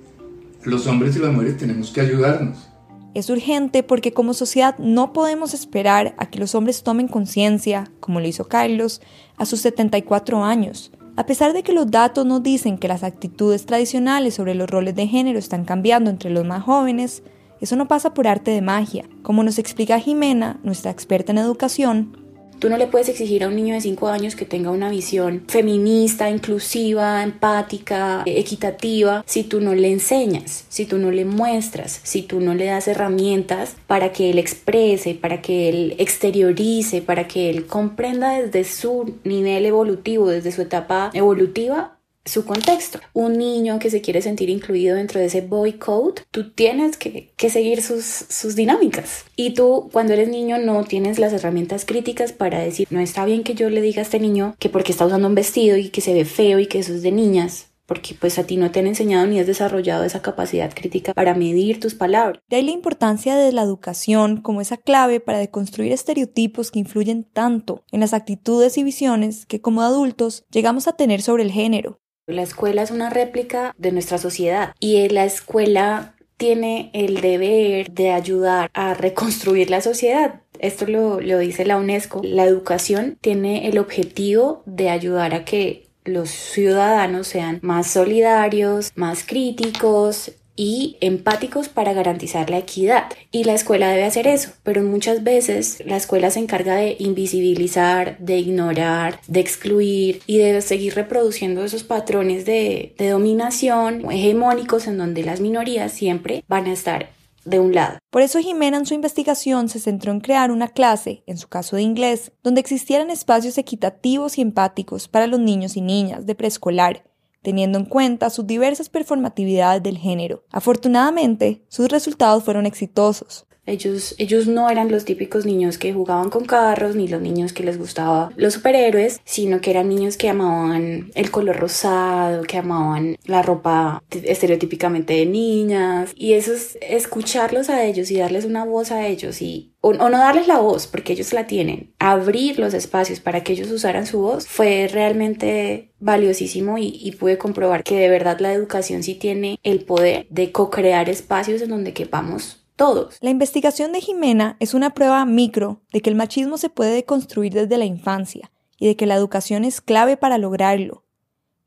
los 0.63 0.87
hombres 0.87 1.15
y 1.15 1.19
las 1.19 1.33
mujeres 1.33 1.57
tenemos 1.57 1.91
que 1.91 2.01
ayudarnos. 2.01 2.69
Es 3.13 3.29
urgente 3.29 3.83
porque 3.83 4.13
como 4.13 4.33
sociedad 4.33 4.75
no 4.79 5.13
podemos 5.13 5.53
esperar 5.53 6.15
a 6.17 6.29
que 6.31 6.39
los 6.39 6.55
hombres 6.55 6.81
tomen 6.81 7.07
conciencia, 7.07 7.91
como 7.99 8.19
lo 8.19 8.27
hizo 8.27 8.47
Carlos, 8.47 9.01
a 9.37 9.45
sus 9.45 9.61
74 9.61 10.43
años. 10.43 10.91
A 11.15 11.27
pesar 11.27 11.53
de 11.53 11.61
que 11.61 11.73
los 11.73 11.91
datos 11.91 12.25
nos 12.25 12.41
dicen 12.41 12.79
que 12.79 12.87
las 12.87 13.03
actitudes 13.03 13.67
tradicionales 13.67 14.33
sobre 14.33 14.55
los 14.55 14.67
roles 14.67 14.95
de 14.95 15.07
género 15.07 15.37
están 15.37 15.63
cambiando 15.63 16.09
entre 16.09 16.31
los 16.31 16.43
más 16.43 16.63
jóvenes, 16.63 17.21
eso 17.61 17.75
no 17.75 17.87
pasa 17.87 18.15
por 18.15 18.27
arte 18.27 18.49
de 18.49 18.61
magia. 18.61 19.05
Como 19.21 19.43
nos 19.43 19.59
explica 19.59 19.99
Jimena, 19.99 20.59
nuestra 20.63 20.89
experta 20.89 21.31
en 21.31 21.37
educación, 21.37 22.17
Tú 22.63 22.69
no 22.69 22.77
le 22.77 22.87
puedes 22.87 23.09
exigir 23.09 23.43
a 23.43 23.49
un 23.49 23.57
niño 23.57 23.73
de 23.73 23.81
5 23.81 24.07
años 24.07 24.37
que 24.37 24.45
tenga 24.45 24.71
una 24.71 24.89
visión 24.89 25.43
feminista, 25.49 26.29
inclusiva, 26.29 27.21
empática, 27.21 28.23
equitativa, 28.25 29.21
si 29.27 29.43
tú 29.43 29.59
no 29.59 29.75
le 29.75 29.91
enseñas, 29.91 30.63
si 30.69 30.85
tú 30.85 30.97
no 30.97 31.11
le 31.11 31.25
muestras, 31.25 31.99
si 32.03 32.21
tú 32.21 32.39
no 32.39 32.53
le 32.53 32.67
das 32.67 32.87
herramientas 32.87 33.75
para 33.85 34.13
que 34.13 34.29
él 34.29 34.39
exprese, 34.39 35.13
para 35.13 35.41
que 35.41 35.67
él 35.67 35.95
exteriorice, 35.97 37.01
para 37.01 37.27
que 37.27 37.49
él 37.49 37.65
comprenda 37.65 38.39
desde 38.39 38.63
su 38.63 39.13
nivel 39.25 39.65
evolutivo, 39.65 40.29
desde 40.29 40.53
su 40.53 40.61
etapa 40.61 41.11
evolutiva, 41.13 41.97
su 42.25 42.45
contexto. 42.45 42.99
Un 43.13 43.37
niño 43.37 43.79
que 43.79 43.89
se 43.89 44.01
quiere 44.01 44.21
sentir 44.21 44.49
incluido 44.49 44.95
dentro 44.95 45.19
de 45.19 45.27
ese 45.27 45.41
boy 45.41 45.73
code, 45.73 46.23
tú 46.31 46.51
tienes 46.51 46.97
que, 46.97 47.31
seguir 47.49 47.81
sus, 47.81 48.05
sus 48.05 48.55
dinámicas. 48.55 49.25
Y 49.35 49.53
tú, 49.53 49.89
cuando 49.91 50.13
eres 50.13 50.29
niño, 50.29 50.57
no 50.57 50.83
tienes 50.85 51.19
las 51.19 51.33
herramientas 51.33 51.85
críticas 51.85 52.31
para 52.31 52.59
decir, 52.59 52.87
no 52.89 52.99
está 52.99 53.25
bien 53.25 53.43
que 53.43 53.53
yo 53.53 53.69
le 53.69 53.81
diga 53.81 53.99
a 53.99 54.03
este 54.03 54.19
niño 54.19 54.55
que 54.59 54.69
porque 54.69 54.91
está 54.91 55.05
usando 55.05 55.27
un 55.27 55.35
vestido 55.35 55.77
y 55.77 55.89
que 55.89 56.01
se 56.01 56.13
ve 56.13 56.25
feo 56.25 56.59
y 56.59 56.67
que 56.67 56.79
eso 56.79 56.93
es 56.93 57.01
de 57.01 57.11
niñas. 57.11 57.67
Porque 57.85 58.15
pues 58.17 58.39
a 58.39 58.45
ti 58.45 58.55
no 58.55 58.71
te 58.71 58.79
han 58.79 58.87
enseñado 58.87 59.27
ni 59.27 59.41
has 59.41 59.47
desarrollado 59.47 60.05
esa 60.05 60.21
capacidad 60.21 60.73
crítica 60.73 61.13
para 61.13 61.35
medir 61.35 61.81
tus 61.81 61.95
palabras. 61.95 62.41
De 62.49 62.55
ahí 62.55 62.63
la 62.63 62.71
importancia 62.71 63.35
de 63.35 63.51
la 63.51 63.61
educación 63.61 64.37
como 64.37 64.61
esa 64.61 64.77
clave 64.77 65.19
para 65.19 65.39
deconstruir 65.39 65.91
estereotipos 65.91 66.71
que 66.71 66.79
influyen 66.79 67.25
tanto 67.25 67.83
en 67.91 67.99
las 67.99 68.13
actitudes 68.13 68.77
y 68.77 68.83
visiones 68.83 69.45
que 69.45 69.59
como 69.59 69.81
adultos 69.81 70.45
llegamos 70.49 70.87
a 70.87 70.93
tener 70.93 71.21
sobre 71.21 71.43
el 71.43 71.51
género. 71.51 71.99
La 72.25 72.41
escuela 72.41 72.81
es 72.81 72.91
una 72.91 73.09
réplica 73.09 73.75
de 73.77 73.91
nuestra 73.91 74.17
sociedad 74.17 74.73
y 74.79 75.09
la 75.09 75.25
escuela 75.25 76.15
tiene 76.37 76.89
el 76.93 77.19
deber 77.19 77.91
de 77.91 78.11
ayudar 78.11 78.71
a 78.73 78.93
reconstruir 78.93 79.69
la 79.69 79.81
sociedad. 79.81 80.39
Esto 80.59 80.85
lo, 80.85 81.19
lo, 81.19 81.39
dice 81.39 81.65
la 81.65 81.75
UNESCO. 81.75 82.21
La 82.23 82.45
educación 82.45 83.17
tiene 83.19 83.67
el 83.67 83.77
objetivo 83.77 84.63
de 84.65 84.89
ayudar 84.89 85.33
a 85.33 85.43
que 85.43 85.89
los 86.05 86.29
ciudadanos 86.29 87.27
sean 87.27 87.59
más 87.61 87.87
solidarios, 87.87 88.93
más 88.95 89.25
críticos, 89.25 90.31
y 90.55 90.97
empáticos 91.01 91.69
para 91.69 91.93
garantizar 91.93 92.49
la 92.49 92.59
equidad. 92.59 93.05
Y 93.31 93.43
la 93.43 93.53
escuela 93.53 93.89
debe 93.89 94.05
hacer 94.05 94.27
eso, 94.27 94.51
pero 94.63 94.83
muchas 94.83 95.23
veces 95.23 95.83
la 95.85 95.97
escuela 95.97 96.29
se 96.29 96.39
encarga 96.39 96.75
de 96.75 96.95
invisibilizar, 96.99 98.17
de 98.19 98.37
ignorar, 98.37 99.19
de 99.27 99.39
excluir 99.39 100.21
y 100.27 100.37
de 100.37 100.61
seguir 100.61 100.95
reproduciendo 100.95 101.63
esos 101.63 101.83
patrones 101.83 102.45
de, 102.45 102.95
de 102.97 103.09
dominación 103.09 104.09
hegemónicos 104.11 104.87
en 104.87 104.97
donde 104.97 105.23
las 105.23 105.39
minorías 105.39 105.91
siempre 105.91 106.43
van 106.47 106.67
a 106.67 106.73
estar 106.73 107.09
de 107.45 107.59
un 107.59 107.73
lado. 107.73 107.97
Por 108.09 108.21
eso 108.21 108.39
Jimena 108.39 108.77
en 108.77 108.85
su 108.85 108.93
investigación 108.93 109.69
se 109.69 109.79
centró 109.79 110.11
en 110.11 110.21
crear 110.21 110.51
una 110.51 110.69
clase, 110.69 111.23
en 111.27 111.37
su 111.37 111.47
caso 111.47 111.75
de 111.75 111.81
inglés, 111.81 112.31
donde 112.41 112.61
existieran 112.61 113.09
espacios 113.09 113.57
equitativos 113.57 114.37
y 114.37 114.41
empáticos 114.41 115.07
para 115.07 115.27
los 115.27 115.39
niños 115.39 115.75
y 115.75 115.81
niñas 115.81 116.25
de 116.25 116.35
preescolar 116.35 117.03
teniendo 117.43 117.77
en 117.77 117.85
cuenta 117.85 118.31
sus 118.31 118.47
diversas 118.47 118.89
performatividades 118.89 119.83
del 119.83 119.99
género. 119.99 120.43
Afortunadamente, 120.51 121.63
sus 121.67 121.89
resultados 121.89 122.43
fueron 122.43 122.65
exitosos. 122.65 123.45
Ellos, 123.65 124.15
ellos 124.17 124.47
no 124.47 124.69
eran 124.69 124.91
los 124.91 125.05
típicos 125.05 125.45
niños 125.45 125.77
que 125.77 125.93
jugaban 125.93 126.29
con 126.29 126.43
carros, 126.43 126.95
ni 126.95 127.07
los 127.07 127.21
niños 127.21 127.53
que 127.53 127.63
les 127.63 127.77
gustaba 127.77 128.31
los 128.35 128.53
superhéroes, 128.53 129.21
sino 129.23 129.61
que 129.61 129.71
eran 129.71 129.87
niños 129.87 130.17
que 130.17 130.29
amaban 130.29 131.11
el 131.15 131.31
color 131.31 131.57
rosado, 131.57 132.43
que 132.43 132.57
amaban 132.57 133.17
la 133.25 133.41
ropa 133.41 134.03
estereotípicamente 134.11 135.13
de 135.13 135.25
niñas. 135.25 136.11
Y 136.15 136.33
eso 136.33 136.53
es 136.53 136.77
escucharlos 136.81 137.69
a 137.69 137.85
ellos 137.85 138.11
y 138.11 138.17
darles 138.17 138.43
una 138.43 138.65
voz 138.65 138.91
a 138.91 139.07
ellos 139.07 139.41
y 139.41 139.73
o, 139.79 139.93
no 139.93 140.09
darles 140.09 140.47
la 140.47 140.59
voz 140.59 140.87
porque 140.87 141.11
ellos 141.11 141.33
la 141.33 141.45
tienen, 141.45 141.93
abrir 141.99 142.57
los 142.57 142.73
espacios 142.73 143.19
para 143.19 143.43
que 143.43 143.51
ellos 143.51 143.69
usaran 143.69 144.05
su 144.05 144.19
voz 144.19 144.47
fue 144.47 144.87
realmente 144.89 145.91
valiosísimo 145.99 146.77
y, 146.77 146.87
y 147.01 147.11
pude 147.13 147.37
comprobar 147.37 147.83
que 147.83 147.97
de 147.97 148.09
verdad 148.09 148.39
la 148.39 148.53
educación 148.53 149.03
sí 149.03 149.15
tiene 149.15 149.59
el 149.61 149.83
poder 149.83 150.25
de 150.29 150.53
co-crear 150.53 151.09
espacios 151.09 151.61
en 151.61 151.69
donde 151.69 151.91
quepamos 151.93 152.62
todos. 152.75 153.17
La 153.21 153.29
investigación 153.29 153.91
de 153.91 154.01
Jimena 154.01 154.57
es 154.59 154.73
una 154.73 154.93
prueba 154.93 155.25
micro 155.25 155.81
de 155.91 156.01
que 156.01 156.09
el 156.09 156.15
machismo 156.15 156.57
se 156.57 156.69
puede 156.69 156.93
deconstruir 156.93 157.53
desde 157.53 157.77
la 157.77 157.85
infancia 157.85 158.51
y 158.77 158.87
de 158.87 158.95
que 158.95 159.05
la 159.05 159.15
educación 159.15 159.63
es 159.63 159.81
clave 159.81 160.17
para 160.17 160.37
lograrlo. 160.37 161.05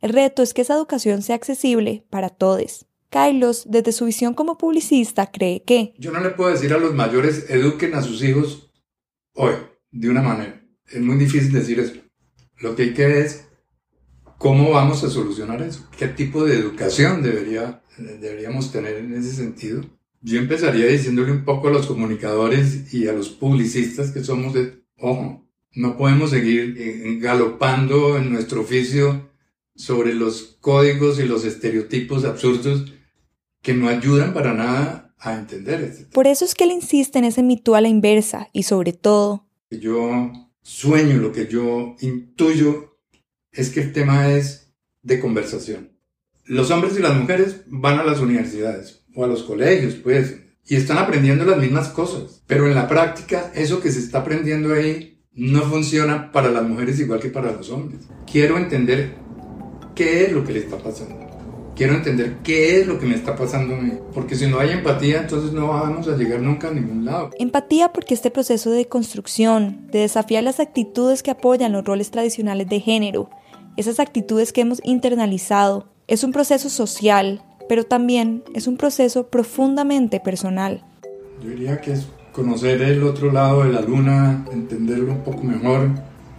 El 0.01 0.13
reto 0.13 0.43
es 0.43 0.53
que 0.53 0.63
esa 0.63 0.75
educación 0.75 1.23
sea 1.23 1.37
accesible 1.37 2.05
para 2.11 2.29
todos. 2.29 2.87
Carlos, 3.09 3.65
desde 3.69 3.93
su 3.93 4.05
visión 4.05 4.35
como 4.35 4.59
publicista, 4.59 5.31
cree 5.31 5.63
que... 5.63 5.95
Yo 5.99 6.13
no 6.13 6.21
le 6.21 6.31
puedo 6.31 6.51
decir 6.51 6.73
a 6.75 6.79
los 6.79 6.93
mayores, 6.93 7.49
eduquen 7.49 7.95
a 7.95 8.03
sus 8.03 8.23
hijos 8.23 8.71
hoy, 9.33 9.55
de 9.91 10.11
una 10.11 10.23
manera. 10.23 10.63
Es 10.87 11.01
muy 11.01 11.17
difícil 11.17 11.53
decir 11.53 11.81
eso. 11.81 11.95
Lo 12.59 12.75
que 12.75 12.83
hay 12.83 12.95
que 12.95 13.07
ver 13.07 13.17
es 13.19 13.49
cómo 14.39 14.71
vamos 14.71 15.03
a 15.05 15.11
solucionar 15.11 15.63
eso. 15.63 15.89
¿Qué 15.97 16.09
tipo 16.09 16.45
de 16.45 16.57
educación 16.57 17.23
debería, 17.23 17.83
deberíamos 17.97 18.73
tener 18.73 18.97
en 18.97 19.15
ese 19.15 19.33
sentido? 19.33 19.83
Yo 20.27 20.41
empezaría 20.41 20.87
diciéndole 20.87 21.31
un 21.31 21.45
poco 21.45 21.69
a 21.69 21.71
los 21.71 21.87
comunicadores 21.87 22.93
y 22.93 23.07
a 23.07 23.13
los 23.13 23.29
publicistas 23.29 24.11
que 24.11 24.25
somos 24.25 24.55
de, 24.55 24.83
ojo, 24.99 25.47
no 25.73 25.97
podemos 25.97 26.31
seguir 26.31 26.75
eh, 26.77 27.19
galopando 27.21 28.17
en 28.17 28.33
nuestro 28.33 28.63
oficio 28.63 29.31
sobre 29.77 30.15
los 30.15 30.59
códigos 30.61 31.21
y 31.21 31.27
los 31.27 31.45
estereotipos 31.45 32.25
absurdos 32.25 32.93
que 33.63 33.75
no 33.75 33.89
ayudan 33.89 34.35
para 34.35 34.53
nada 34.53 35.15
a 35.21 35.35
entender 35.35 35.83
este 35.83 36.07
Por 36.07 36.27
eso 36.27 36.45
es 36.45 36.57
que 36.57 36.65
él 36.65 36.73
insiste 36.73 37.21
en 37.21 37.25
ese 37.25 37.45
mito 37.45 37.77
a 37.77 37.81
la 37.81 37.87
inversa 37.87 38.49
y 38.53 38.65
sobre 38.65 38.93
todo... 38.93 39.47
Yo 39.71 40.33
sueño, 40.61 41.19
lo 41.19 41.31
que 41.31 41.47
yo 41.47 41.95
intuyo 42.01 42.99
es 43.53 43.71
que 43.71 43.79
el 43.79 43.93
tema 43.93 44.33
es 44.33 44.73
de 45.05 45.21
conversación. 45.21 45.93
Los 46.47 46.73
hombres 46.73 46.99
y 46.99 47.03
las 47.03 47.17
mujeres 47.17 47.63
van 47.69 48.01
a 48.01 48.05
las 48.05 48.19
universidades 48.19 49.06
o 49.17 49.25
a 49.25 49.27
los 49.27 49.43
colegios, 49.43 49.95
pues, 49.95 50.37
y 50.65 50.77
están 50.77 50.99
aprendiendo 50.99 51.45
las 51.45 51.59
mismas 51.59 51.89
cosas, 51.89 52.43
pero 52.47 52.69
en 52.69 52.75
la 52.75 52.87
práctica 52.87 53.51
eso 53.55 53.81
que 53.81 53.91
se 53.91 53.99
está 53.99 54.19
aprendiendo 54.19 54.73
ahí 54.75 55.19
no 55.33 55.63
funciona 55.63 56.31
para 56.31 56.51
las 56.51 56.63
mujeres 56.63 57.01
igual 57.01 57.19
que 57.19 57.31
para 57.31 57.51
los 57.51 57.71
hombres. 57.71 58.03
Quiero 58.31 58.57
entender 58.57 59.15
qué 59.95 60.27
es 60.27 60.33
lo 60.33 60.45
que 60.45 60.53
le 60.53 60.61
está 60.61 60.79
pasando 60.79 61.27
quiero 61.77 61.95
entender 61.95 62.39
qué 62.43 62.81
es 62.81 62.87
lo 62.89 62.99
que 62.99 63.07
me 63.07 63.15
está 63.15 63.37
pasando 63.37 63.77
a 63.77 63.79
mí. 63.79 63.93
Porque 64.13 64.35
si 64.35 64.49
no 64.49 64.59
hay 64.59 64.71
empatía, 64.71 65.21
entonces 65.21 65.53
no 65.53 65.69
vamos 65.69 66.09
a 66.09 66.17
llegar 66.17 66.41
nunca 66.41 66.69
a 66.69 66.73
ningún 66.73 67.05
lado. 67.05 67.31
Empatía 67.39 67.93
porque 67.93 68.15
este 68.15 68.31
proceso 68.31 68.71
de 68.71 68.89
construcción, 68.89 69.87
de 69.93 70.01
desafiar 70.01 70.43
las 70.43 70.59
actitudes 70.59 71.23
que 71.23 71.31
apoyan 71.31 71.73
los 71.73 71.85
roles 71.85 72.11
tradicionales 72.11 72.69
de 72.69 72.81
género, 72.81 73.31
esas 73.77 74.01
actitudes 74.01 74.53
que 74.53 74.63
hemos 74.63 74.81
internalizado, 74.83 75.93
es 76.09 76.25
un 76.25 76.33
proceso 76.33 76.71
social, 76.71 77.43
pero 77.69 77.85
también 77.85 78.43
es 78.55 78.67
un 78.67 78.77
proceso 78.77 79.29
profundamente 79.29 80.21
personal. 80.21 80.85
Yo 81.43 81.51
diría 81.51 81.81
que 81.81 81.93
es 81.93 82.07
conocer 82.33 82.83
el 82.83 83.03
otro 83.03 83.33
lado 83.33 83.65
de 83.65 83.73
la 83.73 83.81
luna, 83.81 84.45
entenderlo 84.53 85.13
un 85.13 85.25
poco 85.25 85.43
mejor. 85.43 85.91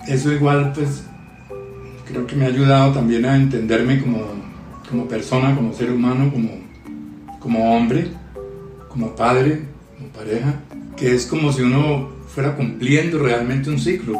Eso 0.07 0.31
igual, 0.31 0.73
pues, 0.73 1.03
creo 2.05 2.25
que 2.25 2.35
me 2.35 2.45
ha 2.45 2.49
ayudado 2.49 2.93
también 2.93 3.25
a 3.25 3.35
entenderme 3.35 4.01
como 4.01 4.37
como 4.89 5.07
persona, 5.07 5.55
como 5.55 5.73
ser 5.73 5.91
humano, 5.91 6.31
como, 6.31 6.49
como 7.39 7.75
hombre, 7.75 8.07
como 8.89 9.15
padre, 9.15 9.61
como 9.97 10.09
pareja, 10.09 10.61
que 10.95 11.13
es 11.13 11.25
como 11.25 11.51
si 11.51 11.61
uno 11.61 12.09
fuera 12.27 12.55
cumpliendo 12.55 13.19
realmente 13.19 13.69
un 13.69 13.79
ciclo. 13.79 14.19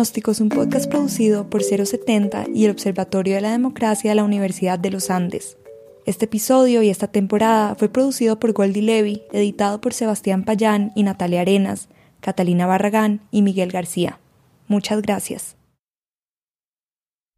Todo 0.00 0.04
pronóstico 0.04 0.30
es 0.30 0.40
un 0.40 0.48
podcast 0.48 0.88
producido 0.88 1.50
por 1.50 1.62
070 1.62 2.46
y 2.54 2.64
el 2.64 2.70
Observatorio 2.70 3.34
de 3.34 3.42
la 3.42 3.50
Democracia 3.50 4.10
de 4.10 4.14
la 4.14 4.24
Universidad 4.24 4.78
de 4.78 4.90
los 4.90 5.10
Andes. 5.10 5.58
Este 6.06 6.24
episodio 6.24 6.80
y 6.80 6.88
esta 6.88 7.08
temporada 7.08 7.74
fue 7.74 7.90
producido 7.90 8.40
por 8.40 8.54
Goldie 8.54 8.80
Levy, 8.80 9.22
editado 9.30 9.82
por 9.82 9.92
Sebastián 9.92 10.44
Payán 10.46 10.90
y 10.94 11.02
Natalia 11.02 11.42
Arenas, 11.42 11.90
Catalina 12.20 12.66
Barragán 12.66 13.20
y 13.30 13.42
Miguel 13.42 13.72
García. 13.72 14.18
Muchas 14.68 15.02
gracias. 15.02 15.59